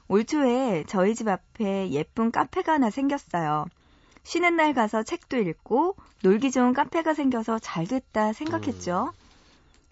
올 0.08 0.26
초에 0.26 0.84
저희 0.86 1.14
집 1.14 1.28
앞에 1.28 1.90
예쁜 1.92 2.30
카페가 2.30 2.72
하나 2.72 2.90
생겼어요. 2.90 3.64
쉬는 4.24 4.56
날 4.56 4.74
가서 4.74 5.02
책도 5.02 5.38
읽고 5.38 5.96
놀기 6.22 6.50
좋은 6.50 6.74
카페가 6.74 7.14
생겨서 7.14 7.58
잘 7.58 7.86
됐다 7.86 8.34
생각했죠. 8.34 9.14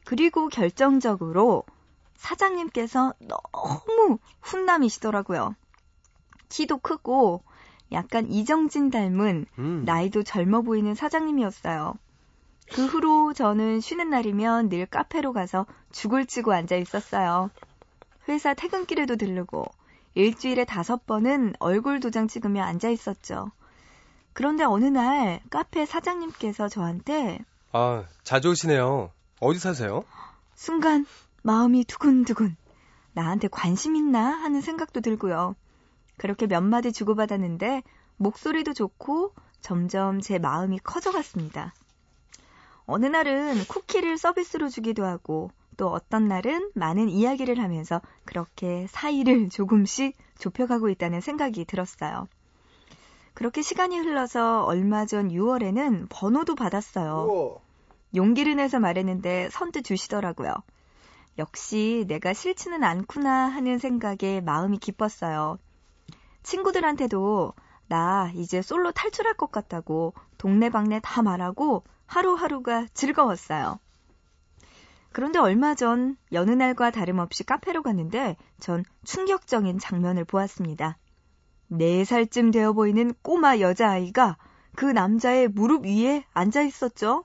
그리고 0.04 0.48
결정적으로 0.48 1.64
사장님께서 2.18 3.14
너무 3.20 4.18
훈남이시더라고요. 4.42 5.54
키도 6.50 6.78
크고 6.78 7.42
약간 7.92 8.30
이정진 8.30 8.90
닮은 8.90 9.46
음. 9.58 9.82
나이도 9.86 10.22
젊어 10.22 10.60
보이는 10.60 10.94
사장님이었어요. 10.94 11.94
그 12.72 12.86
후로 12.86 13.32
저는 13.32 13.80
쉬는 13.80 14.10
날이면 14.10 14.68
늘 14.68 14.86
카페로 14.86 15.32
가서 15.32 15.66
죽을 15.90 16.26
치고 16.26 16.52
앉아 16.52 16.76
있었어요. 16.76 17.50
회사 18.28 18.54
퇴근길에도 18.54 19.16
들르고 19.16 19.64
일주일에 20.14 20.64
다섯 20.64 21.06
번은 21.06 21.54
얼굴 21.58 21.98
도장 22.00 22.28
찍으며 22.28 22.62
앉아 22.62 22.90
있었죠. 22.90 23.50
그런데 24.32 24.64
어느 24.64 24.84
날 24.84 25.40
카페 25.50 25.84
사장님께서 25.84 26.68
저한테 26.68 27.40
아, 27.72 28.04
자주 28.22 28.50
오시네요. 28.50 29.10
어디 29.40 29.58
사세요? 29.58 30.04
순간 30.54 31.06
마음이 31.42 31.84
두근두근 31.84 32.56
나한테 33.12 33.48
관심 33.48 33.96
있나 33.96 34.28
하는 34.28 34.60
생각도 34.60 35.00
들고요. 35.00 35.56
그렇게 36.20 36.46
몇 36.46 36.60
마디 36.60 36.92
주고받았는데 36.92 37.82
목소리도 38.18 38.74
좋고 38.74 39.32
점점 39.62 40.20
제 40.20 40.38
마음이 40.38 40.78
커져갔습니다. 40.80 41.72
어느 42.84 43.06
날은 43.06 43.64
쿠키를 43.66 44.18
서비스로 44.18 44.68
주기도 44.68 45.06
하고 45.06 45.50
또 45.78 45.88
어떤 45.88 46.28
날은 46.28 46.72
많은 46.74 47.08
이야기를 47.08 47.58
하면서 47.58 48.02
그렇게 48.26 48.86
사이를 48.90 49.48
조금씩 49.48 50.14
좁혀가고 50.38 50.90
있다는 50.90 51.22
생각이 51.22 51.64
들었어요. 51.64 52.28
그렇게 53.32 53.62
시간이 53.62 53.96
흘러서 53.96 54.64
얼마 54.64 55.06
전 55.06 55.30
6월에는 55.30 56.08
번호도 56.10 56.54
받았어요. 56.54 57.24
용기를 58.14 58.56
내서 58.56 58.78
말했는데 58.78 59.48
선뜻 59.52 59.84
주시더라고요. 59.84 60.52
역시 61.38 62.04
내가 62.08 62.34
싫지는 62.34 62.84
않구나 62.84 63.48
하는 63.48 63.78
생각에 63.78 64.42
마음이 64.42 64.76
기뻤어요. 64.76 65.56
친구들한테도 66.42 67.54
나 67.88 68.30
이제 68.34 68.62
솔로 68.62 68.92
탈출할 68.92 69.34
것 69.34 69.50
같다고 69.50 70.14
동네방네 70.38 71.00
다 71.02 71.22
말하고 71.22 71.84
하루하루가 72.06 72.86
즐거웠어요. 72.94 73.78
그런데 75.12 75.38
얼마 75.38 75.74
전 75.74 76.16
여느 76.32 76.50
날과 76.50 76.92
다름없이 76.92 77.44
카페로 77.44 77.82
갔는데 77.82 78.36
전 78.60 78.84
충격적인 79.04 79.78
장면을 79.78 80.24
보았습니다. 80.24 80.98
4살쯤 81.72 82.52
되어 82.52 82.72
보이는 82.72 83.12
꼬마 83.22 83.58
여자아이가 83.58 84.36
그 84.76 84.84
남자의 84.84 85.48
무릎 85.48 85.84
위에 85.84 86.24
앉아 86.32 86.62
있었죠. 86.62 87.24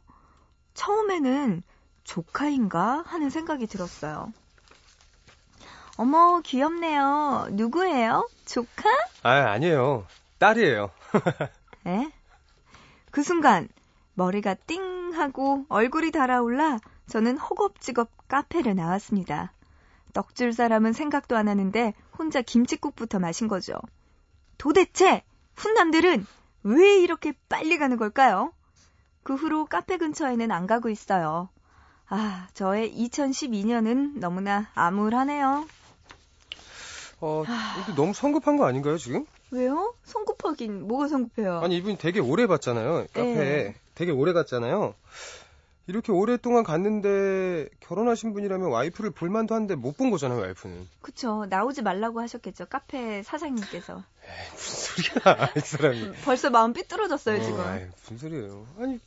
처음에는 0.73 1.63
조카인가 2.03 3.03
하는 3.05 3.29
생각이 3.29 3.67
들었어요. 3.67 4.31
어머, 5.97 6.41
귀엽네요. 6.41 7.47
누구예요? 7.51 8.27
조카? 8.45 8.89
아, 9.23 9.51
아니에요. 9.51 10.05
딸이에요. 10.39 10.91
에? 11.87 12.11
그 13.11 13.23
순간 13.23 13.69
머리가 14.13 14.55
띵 14.55 15.13
하고 15.13 15.65
얼굴이 15.69 16.11
달아올라 16.11 16.79
저는 17.07 17.37
허겁지겁 17.37 18.09
카페를 18.27 18.75
나왔습니다. 18.75 19.53
떡줄 20.13 20.53
사람은 20.53 20.93
생각도 20.93 21.37
안 21.37 21.47
하는데 21.47 21.93
혼자 22.17 22.41
김치국부터 22.41 23.19
마신 23.19 23.47
거죠. 23.47 23.73
도대체 24.57 25.23
훈남들은 25.55 26.25
왜 26.63 26.99
이렇게 26.99 27.33
빨리 27.47 27.77
가는 27.77 27.95
걸까요? 27.97 28.51
그 29.23 29.35
후로 29.35 29.65
카페 29.65 29.97
근처에는 29.97 30.51
안 30.51 30.67
가고 30.67 30.89
있어요. 30.89 31.49
아, 32.07 32.47
저의 32.53 32.93
2012년은 32.95 34.19
너무나 34.19 34.67
암울하네요. 34.75 35.67
어, 37.21 37.43
너무 37.95 38.13
성급한 38.13 38.57
거 38.57 38.65
아닌가요, 38.65 38.97
지금? 38.97 39.25
왜요? 39.51 39.93
성급하긴 40.03 40.87
뭐가 40.87 41.07
성급해요? 41.07 41.59
아니, 41.59 41.77
이분이 41.77 41.97
되게 41.97 42.19
오래 42.19 42.45
봤잖아요. 42.47 43.07
카페에. 43.13 43.33
네. 43.35 43.75
되게 43.95 44.11
오래 44.11 44.33
갔잖아요. 44.33 44.93
이렇게 45.87 46.11
오랫동안 46.11 46.63
갔는데 46.63 47.69
결혼하신 47.79 48.33
분이라면 48.33 48.69
와이프를 48.71 49.11
볼만도 49.11 49.53
한데 49.53 49.75
못 49.75 49.95
본 49.97 50.09
거잖아요, 50.09 50.39
와이프는. 50.41 50.87
그쵸. 51.01 51.45
나오지 51.47 51.83
말라고 51.83 52.19
하셨겠죠. 52.21 52.65
카페 52.65 53.21
사장님께서. 53.23 54.03
무슨 54.53 55.03
소리야, 55.03 55.51
이 55.55 55.59
사람이. 55.59 56.11
벌써 56.25 56.49
마음 56.49 56.73
삐뚤어졌어요, 56.73 57.41
지금. 57.43 57.59
어, 57.59 57.63
아이, 57.63 57.85
무슨 58.01 58.17
소리예요. 58.17 58.65
아니, 58.79 58.99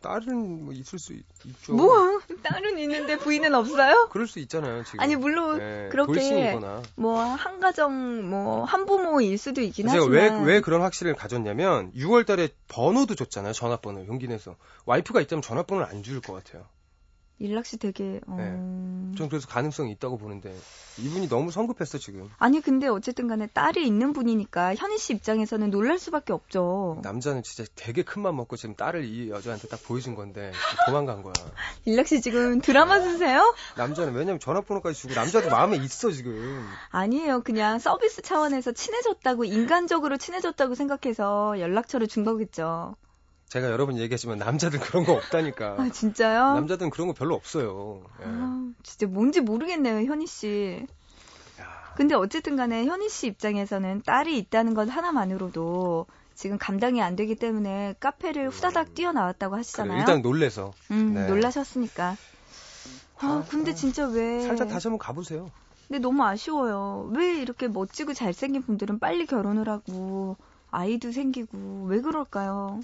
딸은 0.00 0.64
뭐 0.64 0.72
있을 0.74 0.98
수 0.98 1.12
있, 1.12 1.24
죠 1.62 1.74
뭐? 1.74 2.20
딸은 2.42 2.78
있는데 2.78 3.16
부인은 3.18 3.54
없어요? 3.54 4.08
그럴 4.10 4.26
수 4.26 4.38
있잖아요, 4.40 4.82
지금. 4.84 5.00
아니, 5.00 5.16
물론 5.16 5.58
네, 5.58 5.88
그렇게. 5.90 6.58
뭐 6.96 7.20
한가정 7.20 8.28
뭐 8.28 8.64
한부모일 8.64 9.36
수도 9.38 9.60
있긴 9.60 9.88
제가 9.88 10.04
하지만 10.04 10.44
왜, 10.44 10.54
왜 10.54 10.60
그런 10.60 10.82
확신을 10.82 11.14
가졌냐면, 11.14 11.92
6월 11.92 12.26
달에 12.26 12.48
번호도 12.68 13.14
줬잖아요, 13.14 13.52
전화번호, 13.52 14.06
용기 14.06 14.26
내서. 14.28 14.56
와이프가 14.86 15.20
있다면 15.20 15.42
전화번호를 15.42 15.86
안 15.90 16.02
줄 16.02 16.20
것 16.20 16.32
같아요. 16.32 16.64
일락 17.40 17.66
씨 17.66 17.78
되게 17.78 18.20
어... 18.26 18.36
네. 18.36 19.16
전 19.16 19.28
그래서 19.28 19.48
가능성이 19.48 19.90
있다고 19.92 20.18
보는데, 20.18 20.54
이분이 20.98 21.28
너무 21.28 21.50
성급했어, 21.50 21.98
지금. 21.98 22.30
아니 22.38 22.60
근데 22.60 22.86
어쨌든 22.86 23.26
간에 23.26 23.48
딸이 23.48 23.84
있는 23.84 24.12
분이니까 24.12 24.74
현희 24.76 24.98
씨 24.98 25.14
입장에서는 25.14 25.70
놀랄 25.70 25.98
수밖에 25.98 26.32
없죠. 26.32 27.00
남자는 27.02 27.42
진짜 27.42 27.68
되게 27.74 28.02
큰 28.02 28.20
맘 28.20 28.36
먹고 28.36 28.56
지금 28.56 28.76
딸을 28.76 29.04
이 29.06 29.30
여자한테 29.30 29.66
딱 29.68 29.82
보여준 29.82 30.14
건데, 30.14 30.52
도망간 30.86 31.22
거야. 31.22 31.32
일락 31.86 32.06
씨 32.06 32.20
지금 32.20 32.60
드라마 32.60 33.00
쓰세요? 33.00 33.54
남자는 33.76 34.12
왜냐면 34.12 34.38
전화번호까지 34.38 35.00
주고, 35.00 35.14
남자도 35.14 35.48
마음에 35.48 35.76
있어, 35.78 36.10
지금. 36.12 36.64
아니에요. 36.90 37.40
그냥 37.42 37.78
서비스 37.78 38.22
차원에서 38.22 38.72
친해졌다고 38.72 39.44
인간적으로 39.44 40.18
친해졌다고 40.18 40.74
생각해서 40.74 41.58
연락처를 41.58 42.06
준 42.06 42.24
거겠죠. 42.24 42.94
제가 43.50 43.68
여러 43.68 43.84
번 43.84 43.98
얘기했지만, 43.98 44.38
남자들 44.38 44.78
그런 44.78 45.04
거 45.04 45.12
없다니까. 45.12 45.74
아 45.78 45.88
진짜요? 45.90 46.54
남자들은 46.54 46.90
그런 46.90 47.08
거 47.08 47.14
별로 47.14 47.34
없어요. 47.34 48.00
예. 48.20 48.24
아, 48.24 48.70
진짜 48.84 49.06
뭔지 49.06 49.40
모르겠네요, 49.40 50.08
현희 50.08 50.26
씨. 50.28 50.86
야, 51.60 51.92
근데 51.96 52.14
어쨌든 52.14 52.54
간에 52.54 52.86
현희 52.86 53.08
씨 53.08 53.26
입장에서는 53.26 54.02
딸이 54.06 54.38
있다는 54.38 54.74
것 54.74 54.88
하나만으로도 54.88 56.06
지금 56.34 56.58
감당이 56.58 57.02
안 57.02 57.16
되기 57.16 57.34
때문에 57.34 57.96
카페를 57.98 58.50
후다닥 58.50 58.94
뛰어나왔다고 58.94 59.50
그래, 59.50 59.58
하시잖아요. 59.58 59.98
일단 59.98 60.22
놀래서. 60.22 60.72
음, 60.92 61.14
네. 61.14 61.26
놀라셨으니까. 61.26 62.16
아, 63.18 63.26
아, 63.26 63.44
근데 63.50 63.74
진짜 63.74 64.06
왜. 64.06 64.40
살짝 64.40 64.68
다시 64.68 64.86
한번 64.86 64.98
가보세요. 64.98 65.50
근데 65.88 65.98
너무 65.98 66.22
아쉬워요. 66.22 67.10
왜 67.12 67.34
이렇게 67.34 67.66
멋지고 67.66 68.14
잘생긴 68.14 68.62
분들은 68.62 69.00
빨리 69.00 69.26
결혼을 69.26 69.68
하고, 69.68 70.36
아이도 70.70 71.10
생기고, 71.10 71.86
왜 71.88 72.00
그럴까요? 72.00 72.80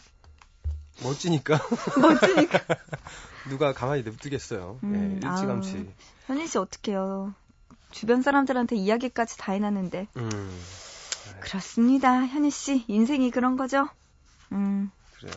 멋지니까. 1.03 1.61
멋지니까. 2.01 2.61
누가 3.49 3.73
가만히 3.73 4.03
냅두겠어요. 4.03 4.79
음, 4.83 5.21
예, 5.23 5.29
일찌감치. 5.29 5.77
아우. 5.77 5.85
현희 6.27 6.47
씨 6.47 6.59
어떡해요. 6.59 7.35
주변 7.91 8.23
사람들한테 8.23 8.77
이야기까지 8.77 9.39
다 9.39 9.53
해놨는데. 9.53 10.09
음, 10.17 10.61
그렇습니다. 11.41 12.27
현희 12.27 12.51
씨, 12.51 12.85
인생이 12.89 13.31
그런 13.31 13.57
거죠? 13.57 13.89
음, 14.53 14.91
그래요. 15.19 15.35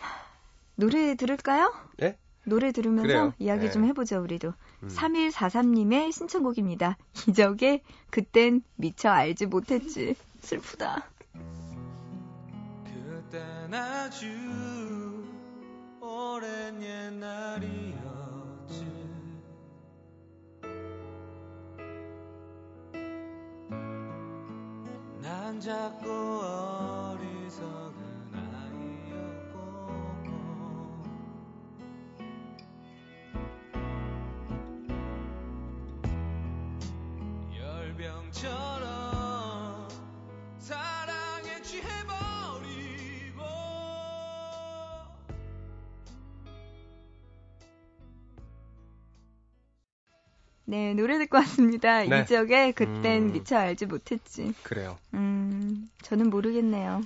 노래 0.76 1.14
들을까요? 1.14 1.72
예? 2.02 2.18
노래 2.44 2.70
들으면서 2.72 3.02
그래요. 3.06 3.34
이야기 3.38 3.66
네. 3.66 3.70
좀 3.72 3.84
해보죠, 3.86 4.20
우리도. 4.22 4.52
음. 4.82 4.88
3143님의 4.88 6.12
신청곡입니다. 6.12 6.96
이적의 7.28 7.82
그땐 8.10 8.62
미처 8.76 9.08
알지 9.08 9.46
못했지. 9.46 10.14
슬프다. 10.42 11.08
그땐 13.66 13.74
아주 13.74 14.26
오랜 16.00 16.80
옛날이었지. 16.80 17.96
난 25.20 25.60
작고 25.60 26.08
어리석 26.08 27.85
네, 50.66 50.94
노래 50.94 51.18
듣고 51.18 51.36
왔습니다. 51.38 52.02
네. 52.04 52.20
이적의 52.22 52.72
그땐 52.72 53.28
음. 53.28 53.32
미처 53.32 53.56
알지 53.56 53.86
못했지. 53.86 54.52
그래요. 54.62 54.98
음, 55.14 55.88
저는 56.02 56.30
모르겠네요. 56.30 57.02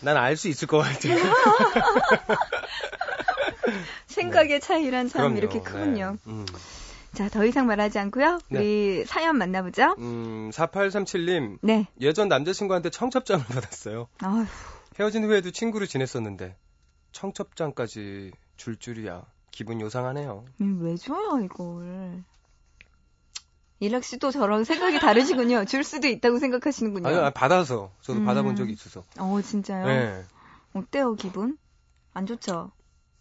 난 0.00 0.16
알 0.16 0.36
수 0.36 0.48
있을 0.48 0.66
것 0.68 0.78
같아요. 0.78 1.14
생각의 4.06 4.60
차이란 4.60 5.08
참 5.08 5.20
그럼요. 5.22 5.38
이렇게 5.38 5.60
크군요. 5.60 6.16
네. 6.24 6.32
음. 6.32 6.46
자, 7.14 7.28
더 7.28 7.44
이상 7.44 7.66
말하지 7.66 7.98
않고요. 7.98 8.38
네. 8.48 8.58
우리 8.58 9.04
사연 9.06 9.36
만나보죠. 9.36 9.96
음, 9.98 10.50
4837님. 10.52 11.58
네. 11.60 11.86
예전 12.00 12.28
남자친구한테 12.28 12.90
청첩장을 12.90 13.44
받았어요. 13.46 14.08
아휴, 14.22 14.46
헤어진 14.98 15.24
후에도 15.24 15.50
친구로 15.50 15.86
지냈었는데 15.86 16.56
청첩장까지 17.12 18.32
줄 18.56 18.76
줄이야. 18.76 19.24
기분 19.50 19.80
요상하네요. 19.80 20.44
음, 20.62 20.78
왜 20.82 20.96
줘요, 20.96 21.38
이걸. 21.44 22.22
일락 23.82 24.04
씨도 24.04 24.30
저랑 24.30 24.62
생각이 24.62 25.00
다르시군요. 25.00 25.64
줄 25.66 25.82
수도 25.82 26.06
있다고 26.06 26.38
생각하시는군요. 26.38 27.08
아니, 27.08 27.18
아니, 27.18 27.34
받아서 27.34 27.90
저도 28.00 28.20
음. 28.20 28.24
받아본 28.24 28.54
적이 28.54 28.72
있어서. 28.72 29.02
어, 29.18 29.40
진짜요? 29.42 29.86
네. 29.86 30.24
어때요, 30.72 31.14
기분? 31.16 31.58
안 32.14 32.26
좋죠? 32.26 32.70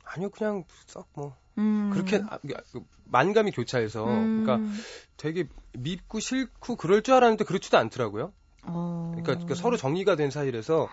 아니요, 0.04 0.30
그냥 0.30 0.64
썩 0.86 1.08
뭐. 1.14 1.36
음. 1.58 1.90
그렇게 1.92 2.22
아, 2.30 2.38
그 2.72 2.86
만감이 3.06 3.52
교차해서 3.52 4.06
음. 4.06 4.44
그러니까 4.46 4.72
되게 5.18 5.48
밉고 5.74 6.20
싫고 6.20 6.76
그럴 6.76 7.02
줄 7.02 7.16
알았는데 7.16 7.44
그렇지도 7.44 7.80
않더라고요. 7.80 8.32
어. 8.64 9.08
그러니까, 9.16 9.34
그러니까 9.34 9.56
서로 9.56 9.78
정리가 9.78 10.16
된 10.16 10.30
사이라서 10.30 10.88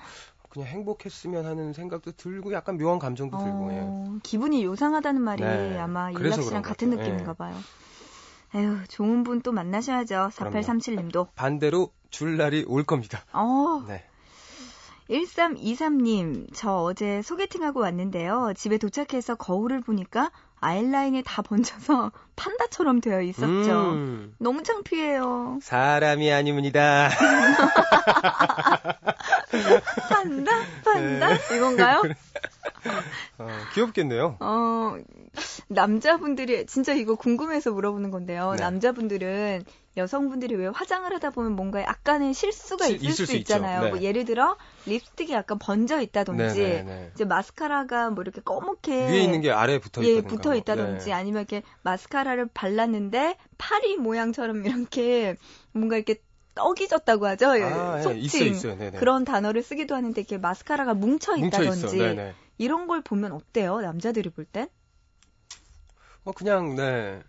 그냥 0.49 0.69
행복했으면 0.69 1.45
하는 1.45 1.75
생각도 1.75 2.13
들고 2.13 2.55
약간 2.55 2.79
묘한 2.79 2.99
감정도 2.99 3.37
들고. 3.37 3.73
예. 3.73 3.81
어, 3.83 4.19
기분이 4.23 4.65
요상하다는 4.65 5.21
말이 5.21 5.43
네, 5.43 5.79
아마 5.79 6.11
일락 6.11 6.43
씨랑 6.43 6.63
같은. 6.63 6.89
느낌인가 6.89 7.33
예. 7.33 7.37
봐요. 7.37 7.55
에휴, 8.55 8.79
좋은 8.89 9.25
분 9.25 9.41
또 9.43 9.53
만나셔야죠. 9.53 10.31
4837님도. 10.33 11.29
반대로 11.35 11.93
줄 12.11 12.37
날이 12.37 12.65
올 12.67 12.85
겁니다. 12.85 13.25
어, 13.33 13.85
네. 13.87 14.05
1323님, 15.11 16.49
저 16.55 16.83
어제 16.83 17.23
소개팅하고 17.23 17.81
왔는데요. 17.81 18.53
집에 18.57 18.79
도착해서 18.79 19.37
거울을 19.37 19.81
보니까 19.81 20.31
아이라인이 20.61 21.23
다 21.25 21.43
번져서 21.43 22.13
판다처럼 22.37 23.01
되어 23.01 23.21
있었죠. 23.23 23.47
음, 23.93 24.35
너무 24.39 24.63
창피해요. 24.63 25.59
사람이 25.63 26.31
아니문이다. 26.33 27.11
판다? 30.09 30.53
판다? 30.85 31.29
네. 31.29 31.57
이건가요? 31.57 32.03
어, 33.39 33.49
귀엽겠네요. 33.75 34.37
어, 34.41 34.97
남자분들이, 35.69 36.67
진짜 36.67 36.93
이거 36.93 37.15
궁금해서 37.15 37.73
물어보는 37.73 38.11
건데요. 38.11 38.53
네. 38.53 38.63
남자분들은 38.63 39.65
여성분들이 39.99 40.55
왜 40.55 40.69
화장을 40.69 41.13
하다 41.13 41.31
보면 41.31 41.53
뭔가 41.53 41.83
약간의 41.83 42.33
실수가 42.33 42.87
실- 42.87 42.97
있을, 42.97 43.09
있을 43.11 43.27
수. 43.27 43.37
있잖아요. 43.37 43.83
네. 43.83 43.91
뭐 43.91 44.01
예를 44.01 44.25
들어, 44.25 44.57
립스틱이 44.87 45.33
약간 45.33 45.59
번져 45.59 46.01
있다든지, 46.01 46.43
네, 46.43 46.55
네, 46.55 46.83
네. 46.85 47.11
이제 47.15 47.25
마스카라가 47.25 48.11
뭐 48.11 48.23
이렇게 48.23 48.41
꺼멓게 48.41 49.09
위에 49.11 49.21
있는 49.23 49.41
게 49.43 49.51
아래에 49.51 49.79
붙어 49.79 50.03
예, 50.05 50.13
있다든가. 50.15 50.29
붙어 50.37 50.55
있다든지 50.55 51.07
네. 51.07 51.13
아니면 51.13 51.41
이렇게 51.43 51.63
마스카라를 51.83 52.49
발랐는데 52.55 53.37
파리 53.59 53.97
모양처럼 53.97 54.65
이렇게 54.65 55.37
뭔가 55.73 55.97
이렇게 55.97 56.17
떡이 56.55 56.89
졌다고 56.89 57.27
하죠. 57.27 57.57
예, 57.59 57.63
아, 57.65 57.99
예, 57.99 58.03
속칭. 58.03 58.19
있어요, 58.23 58.45
있어요. 58.49 58.77
네네. 58.79 58.99
그런 58.99 59.25
단어를 59.25 59.63
쓰기도 59.63 59.95
하는데 59.95 60.21
이렇게 60.21 60.39
마스카라가 60.39 60.95
뭉쳐 60.95 61.37
있어. 61.37 61.47
있다든지. 61.47 62.35
이런 62.59 62.87
걸 62.89 63.01
보면 63.03 63.31
어때요? 63.33 63.81
남자들이 63.81 64.31
볼 64.31 64.45
땐? 64.45 64.69
어, 66.25 66.33
그냥, 66.33 66.75
네. 66.75 67.21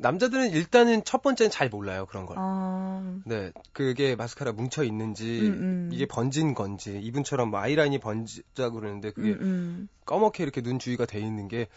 남자들은 0.00 0.50
일단은 0.50 1.04
첫 1.04 1.22
번째는 1.22 1.50
잘 1.50 1.68
몰라요, 1.68 2.06
그런 2.06 2.26
걸. 2.26 2.36
어, 2.38 3.20
네. 3.24 3.52
그게 3.72 4.16
마스카라 4.16 4.52
뭉쳐 4.52 4.82
있는지, 4.82 5.40
음, 5.40 5.52
음. 5.52 5.90
이게 5.92 6.06
번진 6.06 6.54
건지, 6.54 6.98
이분처럼 7.02 7.50
뭐 7.50 7.60
아이라인이 7.60 7.98
번지자 7.98 8.70
그러는데 8.70 9.10
그게 9.12 9.32
음, 9.32 9.38
음. 9.40 9.88
꺼멓게 10.06 10.42
이렇게 10.42 10.62
눈 10.62 10.78
주위가 10.78 11.04
돼 11.04 11.20
있는 11.20 11.48
게, 11.48 11.68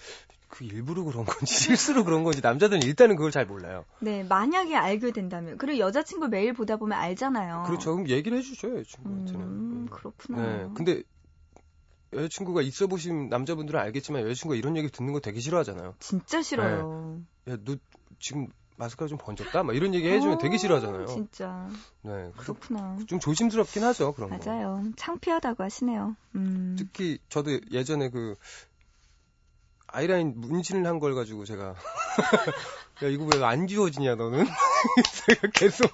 그 0.47 0.63
일부러 0.63 1.03
그런 1.03 1.25
건지, 1.25 1.53
실수로 1.53 2.05
그런 2.05 2.23
건지, 2.23 2.39
남자들은 2.41 2.83
일단은 2.83 3.17
그걸 3.17 3.31
잘 3.31 3.45
몰라요. 3.45 3.83
네, 3.99 4.23
만약에 4.23 4.75
알게 4.75 5.11
된다면. 5.11 5.57
그리고 5.57 5.79
여자친구 5.79 6.29
매일 6.29 6.53
보다 6.53 6.77
보면 6.77 6.97
알잖아요. 6.97 7.63
그렇죠. 7.67 7.93
그럼 7.93 8.07
얘기를 8.07 8.37
해주죠, 8.37 8.77
여자친구한테는. 8.77 9.41
어. 9.41 9.43
음, 9.43 9.49
음. 9.49 9.87
그렇구나. 9.91 10.41
네. 10.41 10.69
근데, 10.75 11.03
여자친구가 12.13 12.61
있어 12.61 12.87
보신 12.87 13.27
남자분들은 13.29 13.79
알겠지만 13.79 14.21
여자친구가 14.21 14.55
이런 14.55 14.77
얘기 14.77 14.89
듣는 14.89 15.13
거 15.13 15.19
되게 15.19 15.39
싫어하잖아요. 15.39 15.95
진짜 15.99 16.41
싫어요. 16.41 17.21
야, 17.49 17.57
너 17.65 17.75
지금 18.19 18.47
마스카라 18.75 19.07
좀 19.07 19.17
번졌다? 19.19 19.63
막 19.63 19.75
이런 19.75 19.93
얘기 19.93 20.09
해주면 20.09 20.39
되게 20.39 20.57
싫어하잖아요. 20.57 21.03
어, 21.03 21.05
진짜. 21.07 21.69
네. 22.01 22.31
그렇구나. 22.37 22.97
좀 23.07 23.19
조심스럽긴 23.19 23.83
하죠, 23.83 24.13
그런 24.13 24.29
거. 24.31 24.37
맞아요. 24.43 24.83
창피하다고 24.95 25.63
하시네요. 25.63 26.15
음. 26.35 26.75
특히 26.77 27.19
저도 27.29 27.59
예전에 27.71 28.09
그 28.09 28.35
아이라인 29.87 30.33
문신을 30.37 30.87
한 30.87 30.99
걸 30.99 31.13
가지고 31.13 31.45
제가 31.45 31.75
야 33.03 33.07
이거 33.07 33.25
왜 33.31 33.43
안 33.43 33.67
지워지냐 33.67 34.15
너는 34.15 34.45
제가 35.27 35.47
계속 35.53 35.91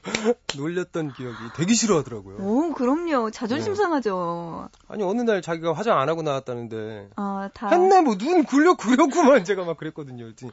놀렸던 0.55 1.13
기억이 1.13 1.35
되게 1.55 1.73
싫어하더라고요. 1.73 2.37
오, 2.37 2.73
그럼요. 2.73 3.29
자존심 3.31 3.73
네. 3.73 3.77
상하죠. 3.77 4.69
아니 4.87 5.03
어느 5.03 5.21
날 5.21 5.41
자기가 5.41 5.73
화장 5.73 5.99
안 5.99 6.07
하고 6.07 6.21
나왔다는데 6.21 7.09
아, 7.17 7.49
다. 7.53 7.67
한나 7.67 8.01
뭐 8.01 8.15
눈 8.15 8.45
굴려 8.45 8.75
그렸구만 8.75 9.43
제가 9.43 9.65
막 9.65 9.75
그랬거든요. 9.77 10.23
그랬더니 10.25 10.51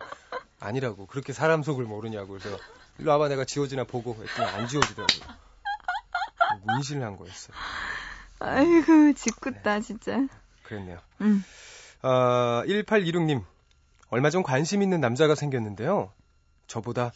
아니라고 0.61 1.07
그렇게 1.07 1.33
사람 1.33 1.62
속을 1.62 1.85
모르냐고 1.85 2.38
그래서 2.38 2.57
일로 2.99 3.11
와봐 3.12 3.29
내가 3.29 3.45
지워지나 3.45 3.85
보고 3.85 4.14
했더니 4.14 4.49
안 4.49 4.69
지워지더라고요. 4.69 5.37
문신을 6.66 7.05
한 7.05 7.16
거였어요. 7.16 7.57
아이고, 8.38 9.12
짓궂다, 9.14 9.81
진짜. 9.81 10.27
그랬네요. 10.62 10.99
음. 11.21 11.45
아, 12.03 12.62
1826님. 12.66 13.45
얼마 14.09 14.31
전 14.31 14.42
관심 14.42 14.83
있는 14.83 15.01
남자가 15.01 15.35
생겼는데요. 15.35 16.12
저보다 16.66 17.12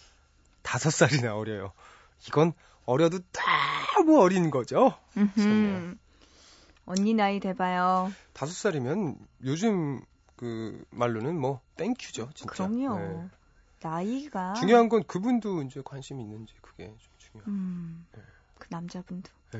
다섯 0.62 0.90
살이나 0.90 1.36
어려요. 1.36 1.72
이건 2.26 2.52
어려도 2.84 3.18
너무 3.94 4.20
어린 4.20 4.50
거죠? 4.50 4.94
음흠. 5.16 5.96
언니 6.86 7.14
나이 7.14 7.38
돼봐요. 7.38 8.12
다섯 8.32 8.52
살이면 8.52 9.16
요즘 9.44 10.00
그 10.40 10.82
말로는 10.90 11.38
뭐 11.38 11.60
thank 11.76 11.99
you죠, 11.99 12.30
진짜. 12.34 12.50
그럼요. 12.50 12.98
네. 12.98 13.28
나이가. 13.82 14.54
중요한 14.54 14.88
건 14.88 15.04
그분도 15.06 15.62
이제 15.64 15.82
관심이 15.84 16.22
있는지 16.22 16.54
그게 16.62 16.86
좀 16.86 16.96
중요해요. 17.18 17.44
음. 17.48 18.06
네. 18.14 18.22
그 18.58 18.66
남자분도. 18.70 19.30
네. 19.52 19.58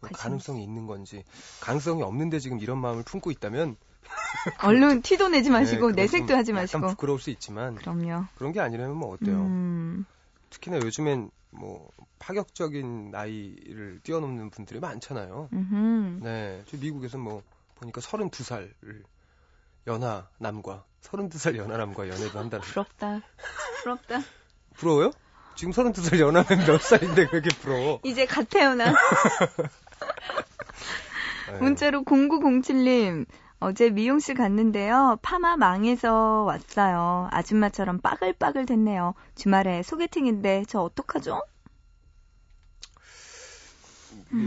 뭐 0.00 0.10
관심 0.10 0.16
가능성이 0.18 0.62
있는 0.62 0.86
건지 0.86 1.24
가능성이 1.60 2.02
없는데 2.02 2.38
지금 2.40 2.60
이런 2.60 2.78
마음을 2.78 3.02
품고 3.04 3.30
있다면 3.32 3.76
얼른 4.62 5.02
티도 5.02 5.28
내지 5.28 5.50
마시고, 5.50 5.92
네, 5.92 6.02
내색도 6.02 6.28
좀 6.28 6.36
하지 6.36 6.50
약간 6.52 6.62
마시고. 6.62 6.86
부끄러울 6.88 7.18
수 7.18 7.30
있지만 7.30 7.74
그럼요. 7.76 8.26
그런 8.36 8.52
게 8.52 8.60
아니라면 8.60 8.96
뭐 8.96 9.14
어때요? 9.14 9.34
음. 9.34 10.04
특히나 10.50 10.76
요즘엔 10.76 11.30
뭐 11.50 11.90
파격적인 12.18 13.10
나이를 13.10 14.00
뛰어넘는 14.02 14.50
분들이 14.50 14.78
많잖아요. 14.78 15.48
음흠. 15.52 16.20
네, 16.22 16.62
저 16.66 16.76
미국에서 16.76 17.16
뭐 17.16 17.42
보니까 17.76 18.02
32살을 18.02 19.02
연하 19.88 20.28
남과 20.38 20.84
32살 21.02 21.56
연하 21.56 21.78
남과 21.78 22.08
연애도 22.08 22.38
한다는. 22.38 22.62
부럽다. 22.62 23.22
부럽다. 23.82 24.20
부러워요? 24.76 25.10
지금 25.56 25.72
32살 25.72 26.20
연하면 26.20 26.66
몇 26.66 26.80
살인데 26.80 27.26
그렇게 27.26 27.48
부러워? 27.48 28.00
이제 28.04 28.26
갓 28.26 28.48
태어난. 28.48 28.94
네. 31.50 31.58
문자로 31.58 32.04
0907님. 32.04 33.26
어제 33.60 33.90
미용실 33.90 34.36
갔는데요. 34.36 35.18
파마 35.20 35.56
망해서 35.56 36.44
왔어요. 36.44 37.28
아줌마처럼 37.32 38.00
빠글빠글 38.00 38.66
됐네요. 38.66 39.14
주말에 39.34 39.82
소개팅인데 39.82 40.64
저 40.68 40.80
어떡하죠? 40.80 41.42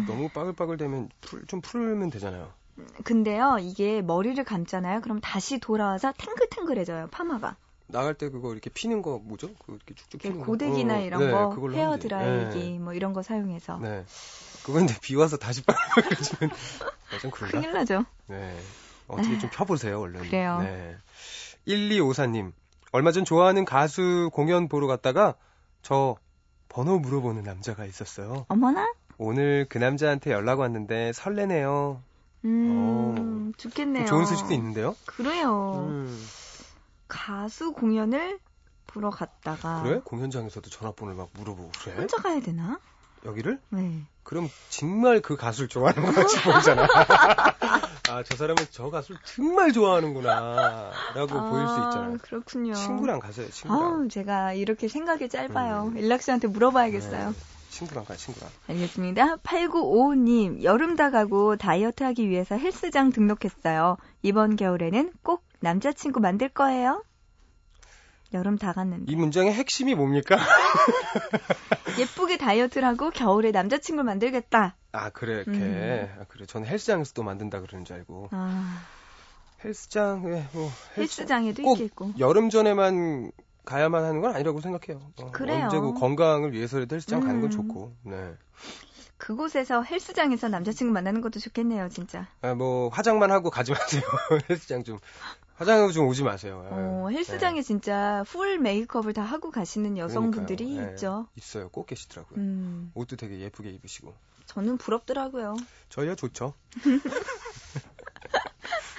너무 0.07 0.29
빠글빠글 0.29 0.77
되면 0.77 1.09
풀, 1.19 1.45
좀 1.47 1.59
풀면 1.59 2.11
되잖아요. 2.11 2.53
근데요, 3.03 3.57
이게 3.59 4.01
머리를 4.01 4.41
감잖아요. 4.43 5.01
그럼 5.01 5.19
다시 5.21 5.59
돌아와서 5.59 6.13
탱글탱글해져요, 6.17 7.07
파마가. 7.11 7.55
나갈 7.87 8.13
때 8.13 8.29
그거 8.29 8.53
이렇게 8.53 8.69
피는 8.69 9.01
거 9.01 9.19
뭐죠? 9.23 9.49
그 9.65 9.73
이렇게 9.75 9.93
쭉쭉 9.95 10.21
피는 10.21 10.39
거. 10.39 10.45
고데기나 10.45 10.95
어, 10.95 11.01
이런 11.01 11.19
네, 11.19 11.31
거, 11.31 11.69
헤어. 11.73 11.97
드라이기 11.97 12.71
네. 12.71 12.79
뭐 12.79 12.93
이런 12.93 13.13
거 13.13 13.21
사용해서. 13.21 13.79
네. 13.79 14.05
그건 14.63 14.85
근데 14.85 14.99
비 15.01 15.15
와서 15.15 15.37
다시 15.37 15.61
빨개지면 15.63 16.51
아, 17.13 17.19
좀 17.19 17.31
그런가? 17.31 17.59
큰일 17.59 17.73
나죠. 17.73 18.05
네. 18.27 18.55
어떻게 19.07 19.37
좀 19.39 19.49
펴보세요, 19.51 19.99
얼른. 19.99 20.21
그래요. 20.21 20.59
네. 20.61 20.95
1254님. 21.67 22.53
얼마 22.93 23.11
전 23.11 23.25
좋아하는 23.25 23.65
가수 23.65 24.29
공연 24.33 24.67
보러 24.67 24.87
갔다가 24.87 25.35
저 25.81 26.15
번호 26.69 26.99
물어보는 26.99 27.43
남자가 27.43 27.85
있었어요. 27.85 28.45
어머나? 28.47 28.93
오늘 29.17 29.65
그 29.69 29.77
남자한테 29.77 30.31
연락 30.31 30.59
왔는데 30.59 31.11
설레네요. 31.13 32.01
음, 32.45 33.53
좋겠네요. 33.57 34.05
좋은 34.05 34.25
소식도 34.25 34.53
있는데요. 34.53 34.95
그래요. 35.05 35.87
음. 35.89 36.27
가수 37.07 37.73
공연을 37.73 38.39
보러 38.87 39.09
갔다가. 39.09 39.83
그래? 39.83 40.01
공연장에서도 40.03 40.69
전화번호를 40.69 41.17
막 41.17 41.29
물어보고 41.33 41.71
그래? 41.83 41.95
혼자 41.95 42.17
가야 42.17 42.39
되나? 42.39 42.79
여기를? 43.25 43.59
네. 43.69 44.05
그럼 44.23 44.49
정말 44.69 45.21
그 45.21 45.35
가수를 45.35 45.67
좋아하는 45.67 46.03
것 46.03 46.13
같이 46.13 46.41
보이잖아. 46.41 46.87
아, 48.09 48.23
저 48.23 48.35
사람은 48.35 48.65
저 48.71 48.89
가수를 48.89 49.19
정말 49.23 49.71
좋아하는구나. 49.71 50.91
라고 51.15 51.49
보일 51.49 51.67
수 51.67 51.79
있잖아요. 51.79 52.17
그렇군요. 52.21 52.73
친구랑 52.73 53.19
가세요, 53.19 53.49
친구랑. 53.49 53.83
아우, 53.83 54.07
제가 54.07 54.53
이렇게 54.53 54.87
생각이 54.87 55.29
짧아요. 55.29 55.91
음. 55.93 55.97
일락 55.97 56.21
씨한테 56.21 56.47
물어봐야겠어요. 56.47 57.29
네. 57.29 57.35
친구랑 57.71 58.05
가, 58.05 58.15
친구랑. 58.15 58.49
알겠습니다. 58.67 59.37
8955님, 59.37 60.61
여름 60.63 60.95
다 60.95 61.09
가고 61.09 61.55
다이어트 61.55 62.03
하기 62.03 62.29
위해서 62.29 62.57
헬스장 62.57 63.11
등록했어요. 63.11 63.97
이번 64.21 64.57
겨울에는 64.57 65.13
꼭 65.23 65.43
남자친구 65.61 66.19
만들 66.19 66.49
거예요. 66.49 67.03
여름 68.33 68.57
다 68.57 68.71
갔는데. 68.71 69.11
이 69.11 69.15
문장의 69.15 69.53
핵심이 69.53 69.95
뭡니까? 69.95 70.37
예쁘게 71.99 72.37
다이어트를 72.37 72.87
하고 72.87 73.09
겨울에 73.09 73.51
남자친구를 73.51 74.05
만들겠다. 74.05 74.75
아, 74.93 75.09
그래, 75.09 75.43
이렇게. 75.45 75.51
음. 75.51 76.15
아, 76.19 76.23
그래. 76.27 76.45
저는 76.45 76.67
헬스장에서 76.67 77.13
또 77.13 77.23
만든다 77.23 77.61
그러는 77.61 77.83
줄 77.83 77.97
알고. 77.97 78.29
아, 78.31 78.81
헬스장에, 79.63 80.45
뭐, 80.53 80.71
헬스, 80.97 80.99
헬스 80.99 81.25
장에도 81.25 81.63
꼭 81.63 81.79
있겠고. 81.79 82.13
여름 82.19 82.49
전에만 82.49 83.31
가야만 83.65 84.03
하는 84.03 84.21
건 84.21 84.33
아니라고 84.35 84.59
생각해요. 84.61 85.01
어, 85.21 85.31
그래요. 85.31 85.65
언제고 85.65 85.93
건강을 85.93 86.53
위해서라도 86.53 86.95
헬스장 86.95 87.21
가는 87.21 87.35
건 87.41 87.45
음. 87.45 87.49
좋고. 87.51 87.95
네. 88.03 88.33
그곳에서 89.17 89.83
헬스장에서 89.83 90.47
남자친구 90.49 90.91
만나는 90.93 91.21
것도 91.21 91.39
좋겠네요, 91.39 91.89
진짜. 91.89 92.27
아, 92.41 92.55
뭐, 92.55 92.89
화장만 92.89 93.29
하고 93.31 93.51
가지 93.51 93.71
마세요. 93.71 94.01
헬스장 94.49 94.83
좀. 94.83 94.97
화장하고 95.57 95.91
좀 95.91 96.07
오지 96.07 96.23
마세요. 96.23 96.67
어, 96.71 97.05
네. 97.11 97.17
헬스장에 97.17 97.61
진짜 97.61 98.23
풀 98.27 98.57
메이크업을 98.57 99.13
다 99.13 99.21
하고 99.21 99.51
가시는 99.51 99.95
여성분들이. 99.99 100.77
네. 100.79 100.89
있죠. 100.91 101.27
있어요. 101.35 101.69
꼭 101.69 101.85
계시더라고요. 101.85 102.39
음, 102.39 102.91
옷도 102.95 103.15
되게 103.15 103.39
예쁘게 103.41 103.69
입으시고. 103.69 104.11
저는 104.47 104.77
부럽더라고요. 104.79 105.55
저희야 105.89 106.15
좋죠. 106.15 106.55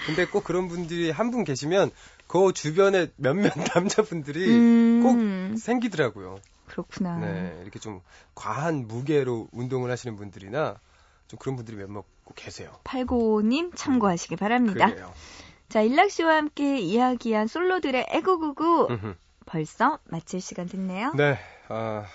근데 0.07 0.27
꼭 0.27 0.45
그런 0.45 0.69
분들이 0.69 1.11
한 1.11 1.31
분 1.31 1.45
계시면 1.45 1.91
그 2.33 2.55
주변에 2.55 3.09
몇몇 3.17 3.53
남자분들이 3.77 4.49
음, 4.49 5.03
꼭 5.03 5.59
생기더라고요. 5.59 6.41
그렇구나. 6.67 7.19
네, 7.19 7.59
이렇게 7.61 7.79
좀 7.79 8.01
과한 8.35 8.89
무게로 8.89 9.49
운동을 9.53 9.91
하시는 9.91 10.17
분들이나 10.17 10.81
좀 11.29 11.39
그런 11.39 11.57
분들이 11.57 11.77
몇몇 11.77 12.07
꼭 12.25 12.35
계세요. 12.35 12.73
895님 12.85 13.77
참고하시기 13.77 14.37
바랍니다. 14.37 14.87
그래요. 14.89 15.13
자, 15.69 15.83
일락 15.83 16.11
씨와 16.11 16.37
함께 16.37 16.79
이야기한 16.79 17.49
솔로들의 17.49 18.07
애구구구 18.09 18.87
음흠. 18.89 19.15
벌써 19.45 19.99
마칠 20.05 20.41
시간 20.41 20.67
됐네요. 20.67 21.13
네, 21.15 21.39
아, 21.69 22.07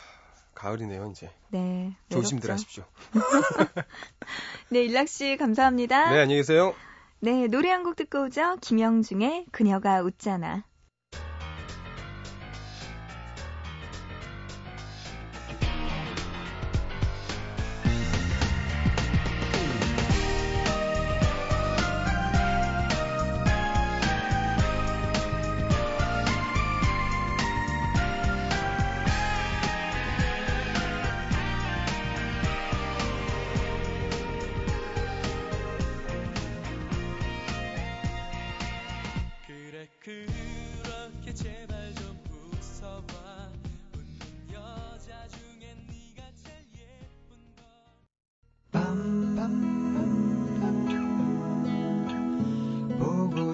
가을이네요, 0.55 1.11
이제. 1.11 1.29
네. 1.49 1.95
조심들 2.09 2.49
외롭죠? 2.49 2.53
하십시오. 2.53 2.83
네, 4.69 4.83
일락 4.83 5.09
씨 5.09 5.37
감사합니다. 5.37 6.09
네, 6.09 6.21
안녕히 6.21 6.37
계세요. 6.37 6.73
네, 7.19 7.47
노래 7.47 7.69
한 7.69 7.83
곡 7.83 7.95
듣고 7.95 8.23
오죠. 8.25 8.57
김영중의 8.61 9.45
그녀가 9.51 10.01
웃잖아. 10.01 10.65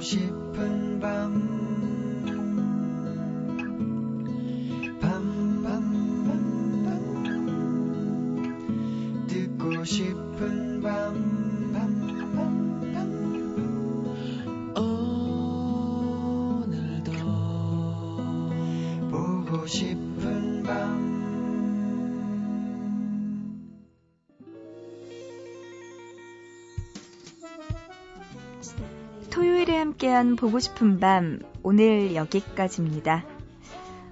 싶은 0.03 0.99
밤 0.99 1.62
함께한 30.03 30.35
보고 30.35 30.59
싶은 30.59 30.99
밤, 30.99 31.39
오늘 31.63 32.13
여기까지입니다. 32.13 33.25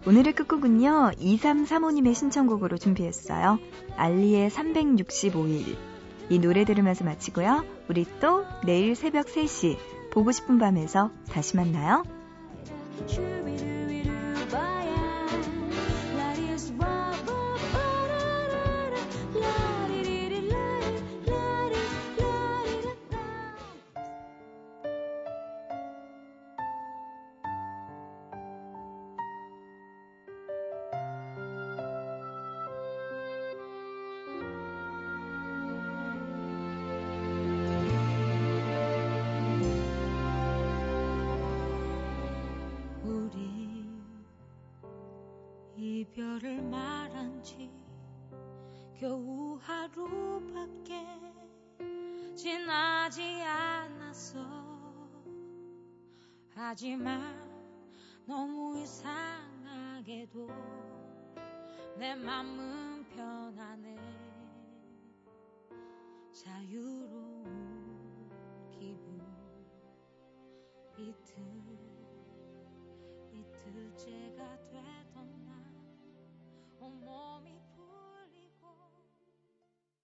오늘의 0.07 0.33
끝곡은요, 0.33 1.11
2335님의 1.19 2.15
신청곡으로 2.15 2.77
준비했어요. 2.77 3.59
알리의 3.97 4.49
365일. 4.49 5.75
이 6.29 6.39
노래 6.39 6.63
들으면서 6.63 7.03
마치고요. 7.03 7.65
우리 7.89 8.05
또 8.21 8.45
내일 8.65 8.95
새벽 8.95 9.27
3시 9.27 9.77
보고 10.11 10.31
싶은 10.31 10.57
밤에서 10.59 11.11
다시 11.29 11.57
만나요. 11.57 12.03
지나지 53.11 53.41
않았어. 53.43 54.39
하지만 56.55 57.21
너무 58.25 58.79
이상하게도 58.79 60.47
내 61.97 62.15
맘은 62.15 63.05
편하네 63.09 63.90